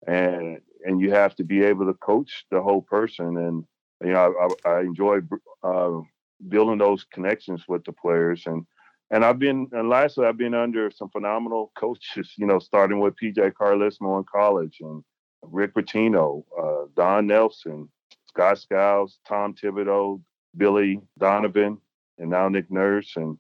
and 0.06 0.60
and 0.84 1.00
you 1.00 1.10
have 1.12 1.34
to 1.36 1.44
be 1.44 1.62
able 1.62 1.86
to 1.86 1.94
coach 1.94 2.44
the 2.50 2.60
whole 2.60 2.82
person. 2.82 3.36
And 3.36 3.64
you 4.04 4.12
know, 4.12 4.34
I, 4.64 4.68
I 4.68 4.80
enjoy 4.80 5.18
uh, 5.62 6.00
building 6.48 6.78
those 6.78 7.04
connections 7.12 7.64
with 7.68 7.84
the 7.84 7.92
players 7.92 8.42
and. 8.46 8.66
And 9.10 9.24
I've 9.24 9.38
been, 9.38 9.68
and 9.72 9.88
lastly, 9.88 10.26
I've 10.26 10.36
been 10.36 10.52
under 10.52 10.90
some 10.90 11.08
phenomenal 11.08 11.72
coaches, 11.78 12.34
you 12.36 12.44
know, 12.46 12.58
starting 12.58 13.00
with 13.00 13.14
PJ 13.16 13.54
Carlesimo 13.58 14.18
in 14.18 14.24
college 14.30 14.76
and 14.82 15.02
Rick 15.42 15.74
Pitino, 15.74 16.44
uh, 16.62 16.88
Don 16.94 17.26
Nelson, 17.26 17.88
Scott 18.28 18.58
Skiles, 18.58 19.18
Tom 19.26 19.54
Thibodeau, 19.54 20.20
Billy 20.56 21.00
Donovan, 21.18 21.78
and 22.18 22.30
now 22.30 22.48
Nick 22.48 22.70
Nurse. 22.70 23.12
And 23.16 23.38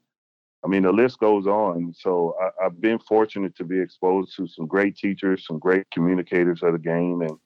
I 0.64 0.68
mean, 0.68 0.82
the 0.82 0.92
list 0.92 1.18
goes 1.18 1.46
on. 1.46 1.94
So 1.96 2.36
I, 2.40 2.64
have 2.64 2.80
been 2.80 2.98
fortunate 2.98 3.56
to 3.56 3.64
be 3.64 3.78
exposed 3.80 4.34
to 4.36 4.48
some 4.48 4.66
great 4.66 4.96
teachers, 4.96 5.46
some 5.46 5.58
great 5.58 5.86
communicators 5.92 6.62
of 6.62 6.72
the 6.72 6.78
game. 6.78 7.22
And, 7.22 7.38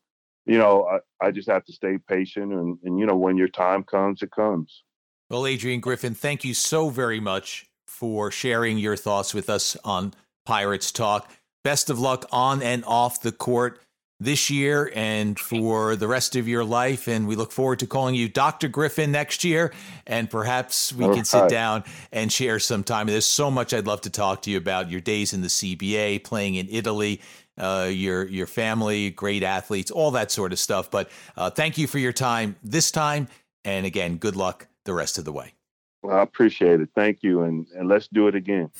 you 0.46 0.58
know, 0.58 0.86
I, 0.86 1.26
I 1.26 1.30
just 1.30 1.48
have 1.48 1.64
to 1.66 1.72
stay 1.72 1.98
patient. 2.08 2.52
And, 2.52 2.78
and, 2.84 2.98
you 2.98 3.06
know, 3.06 3.16
when 3.16 3.36
your 3.36 3.48
time 3.48 3.84
comes, 3.84 4.22
it 4.22 4.30
comes. 4.30 4.82
Well, 5.28 5.46
Adrian 5.46 5.80
Griffin, 5.80 6.14
thank 6.14 6.44
you 6.44 6.54
so 6.54 6.88
very 6.88 7.20
much 7.20 7.66
for 7.86 8.30
sharing 8.30 8.78
your 8.78 8.96
thoughts 8.96 9.34
with 9.34 9.50
us 9.50 9.76
on 9.84 10.14
Pirates 10.46 10.90
Talk. 10.90 11.30
Best 11.64 11.90
of 11.90 12.00
luck 12.00 12.24
on 12.32 12.62
and 12.62 12.84
off 12.84 13.22
the 13.22 13.32
court 13.32 13.80
this 14.22 14.50
year 14.50 14.90
and 14.94 15.38
for 15.38 15.96
the 15.96 16.08
rest 16.08 16.36
of 16.36 16.48
your 16.48 16.64
life. 16.64 17.08
And 17.08 17.26
we 17.26 17.36
look 17.36 17.52
forward 17.52 17.78
to 17.80 17.86
calling 17.86 18.14
you 18.14 18.28
Dr. 18.28 18.68
Griffin 18.68 19.12
next 19.12 19.44
year. 19.44 19.72
And 20.06 20.30
perhaps 20.30 20.92
we 20.92 21.06
can 21.14 21.24
sit 21.24 21.48
down 21.48 21.84
and 22.12 22.32
share 22.32 22.58
some 22.58 22.84
time. 22.84 23.06
There's 23.06 23.26
so 23.26 23.50
much 23.50 23.74
I'd 23.74 23.86
love 23.86 24.02
to 24.02 24.10
talk 24.10 24.42
to 24.42 24.50
you 24.50 24.58
about 24.58 24.90
your 24.90 25.00
days 25.00 25.32
in 25.32 25.40
the 25.42 25.48
CBA, 25.48 26.24
playing 26.24 26.54
in 26.54 26.68
Italy. 26.70 27.20
Uh, 27.58 27.90
your 27.92 28.24
your 28.24 28.46
family, 28.46 29.10
great 29.10 29.42
athletes, 29.42 29.90
all 29.90 30.12
that 30.12 30.30
sort 30.30 30.54
of 30.54 30.58
stuff. 30.58 30.90
But 30.90 31.10
uh, 31.36 31.50
thank 31.50 31.76
you 31.76 31.86
for 31.86 31.98
your 31.98 32.12
time 32.12 32.56
this 32.64 32.90
time, 32.90 33.28
and 33.62 33.84
again, 33.84 34.16
good 34.16 34.36
luck 34.36 34.68
the 34.84 34.94
rest 34.94 35.18
of 35.18 35.26
the 35.26 35.32
way. 35.32 35.52
Well, 36.00 36.16
I 36.16 36.22
appreciate 36.22 36.80
it. 36.80 36.88
Thank 36.94 37.18
you, 37.22 37.42
and 37.42 37.66
and 37.76 37.88
let's 37.88 38.08
do 38.08 38.26
it 38.26 38.34
again. 38.34 38.70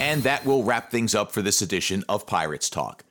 And 0.00 0.24
that 0.24 0.44
will 0.44 0.64
wrap 0.64 0.90
things 0.90 1.14
up 1.14 1.30
for 1.30 1.40
this 1.40 1.62
edition 1.62 2.02
of 2.08 2.26
Pirates 2.26 2.68
Talk. 2.68 3.04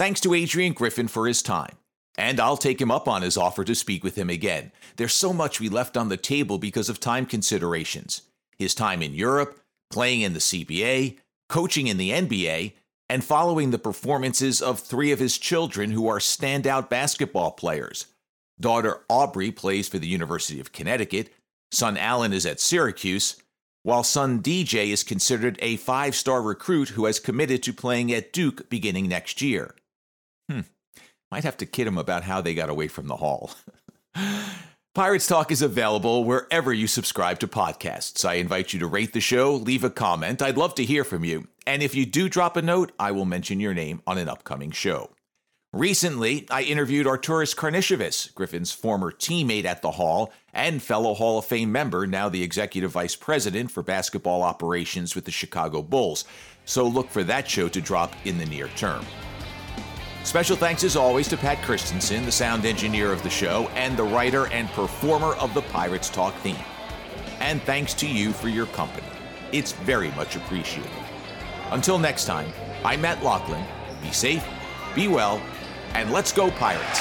Thanks 0.00 0.22
to 0.22 0.32
Adrian 0.32 0.72
Griffin 0.72 1.08
for 1.08 1.26
his 1.26 1.42
time. 1.42 1.76
And 2.16 2.40
I'll 2.40 2.56
take 2.56 2.80
him 2.80 2.90
up 2.90 3.06
on 3.06 3.20
his 3.20 3.36
offer 3.36 3.64
to 3.64 3.74
speak 3.74 4.02
with 4.02 4.16
him 4.16 4.30
again. 4.30 4.72
There's 4.96 5.12
so 5.12 5.34
much 5.34 5.60
we 5.60 5.68
left 5.68 5.94
on 5.94 6.08
the 6.08 6.16
table 6.16 6.56
because 6.56 6.88
of 6.88 7.00
time 7.00 7.26
considerations. 7.26 8.22
His 8.56 8.74
time 8.74 9.02
in 9.02 9.12
Europe, 9.12 9.60
playing 9.90 10.22
in 10.22 10.32
the 10.32 10.38
CBA, 10.38 11.18
coaching 11.50 11.86
in 11.86 11.98
the 11.98 12.12
NBA, 12.12 12.72
and 13.10 13.22
following 13.22 13.72
the 13.72 13.78
performances 13.78 14.62
of 14.62 14.80
three 14.80 15.12
of 15.12 15.18
his 15.18 15.36
children 15.36 15.90
who 15.90 16.08
are 16.08 16.18
standout 16.18 16.88
basketball 16.88 17.50
players. 17.50 18.06
Daughter 18.58 19.00
Aubrey 19.10 19.50
plays 19.50 19.86
for 19.86 19.98
the 19.98 20.08
University 20.08 20.60
of 20.60 20.72
Connecticut, 20.72 21.30
son 21.72 21.98
Alan 21.98 22.32
is 22.32 22.46
at 22.46 22.58
Syracuse, 22.58 23.36
while 23.82 24.02
son 24.02 24.40
AJ 24.40 24.92
is 24.92 25.04
considered 25.04 25.58
a 25.60 25.76
five 25.76 26.14
star 26.14 26.40
recruit 26.40 26.88
who 26.88 27.04
has 27.04 27.20
committed 27.20 27.62
to 27.64 27.74
playing 27.74 28.10
at 28.14 28.32
Duke 28.32 28.70
beginning 28.70 29.06
next 29.06 29.42
year. 29.42 29.74
Might 31.30 31.44
have 31.44 31.56
to 31.58 31.66
kid 31.66 31.86
him 31.86 31.98
about 31.98 32.24
how 32.24 32.40
they 32.40 32.54
got 32.54 32.70
away 32.70 32.88
from 32.88 33.06
the 33.06 33.16
hall. 33.16 33.52
Pirates 34.94 35.28
Talk 35.28 35.52
is 35.52 35.62
available 35.62 36.24
wherever 36.24 36.72
you 36.72 36.88
subscribe 36.88 37.38
to 37.38 37.46
podcasts. 37.46 38.24
I 38.24 38.34
invite 38.34 38.72
you 38.72 38.80
to 38.80 38.88
rate 38.88 39.12
the 39.12 39.20
show, 39.20 39.54
leave 39.54 39.84
a 39.84 39.90
comment. 39.90 40.42
I'd 40.42 40.56
love 40.56 40.74
to 40.74 40.84
hear 40.84 41.04
from 41.04 41.24
you. 41.24 41.46
And 41.64 41.80
if 41.82 41.94
you 41.94 42.04
do 42.04 42.28
drop 42.28 42.56
a 42.56 42.62
note, 42.62 42.90
I 42.98 43.12
will 43.12 43.24
mention 43.24 43.60
your 43.60 43.72
name 43.72 44.02
on 44.08 44.18
an 44.18 44.28
upcoming 44.28 44.72
show. 44.72 45.10
Recently, 45.72 46.48
I 46.50 46.62
interviewed 46.62 47.06
Arturas 47.06 47.54
Karnisovas, 47.54 48.34
Griffin's 48.34 48.72
former 48.72 49.12
teammate 49.12 49.64
at 49.64 49.82
the 49.82 49.92
Hall 49.92 50.32
and 50.52 50.82
fellow 50.82 51.14
Hall 51.14 51.38
of 51.38 51.44
Fame 51.44 51.70
member, 51.70 52.08
now 52.08 52.28
the 52.28 52.42
executive 52.42 52.90
vice 52.90 53.14
president 53.14 53.70
for 53.70 53.84
basketball 53.84 54.42
operations 54.42 55.14
with 55.14 55.26
the 55.26 55.30
Chicago 55.30 55.80
Bulls. 55.80 56.24
So 56.64 56.84
look 56.88 57.08
for 57.08 57.22
that 57.22 57.48
show 57.48 57.68
to 57.68 57.80
drop 57.80 58.16
in 58.24 58.38
the 58.38 58.46
near 58.46 58.66
term. 58.68 59.06
Special 60.22 60.54
thanks 60.54 60.84
as 60.84 60.96
always 60.96 61.28
to 61.28 61.36
Pat 61.36 61.62
Christensen, 61.62 62.26
the 62.26 62.32
sound 62.32 62.66
engineer 62.66 63.10
of 63.10 63.22
the 63.22 63.30
show 63.30 63.68
and 63.74 63.96
the 63.96 64.04
writer 64.04 64.48
and 64.48 64.68
performer 64.68 65.34
of 65.36 65.54
the 65.54 65.62
Pirates 65.62 66.10
Talk 66.10 66.34
theme. 66.36 66.56
And 67.40 67.62
thanks 67.62 67.94
to 67.94 68.06
you 68.06 68.32
for 68.32 68.48
your 68.48 68.66
company. 68.66 69.06
It's 69.50 69.72
very 69.72 70.10
much 70.12 70.36
appreciated. 70.36 70.92
Until 71.70 71.98
next 71.98 72.26
time, 72.26 72.52
I'm 72.84 73.00
Matt 73.00 73.22
Loughlin. 73.22 73.64
Be 74.02 74.12
safe, 74.12 74.44
be 74.94 75.08
well, 75.08 75.42
and 75.94 76.12
let's 76.12 76.32
go, 76.32 76.50
Pirates. 76.50 77.00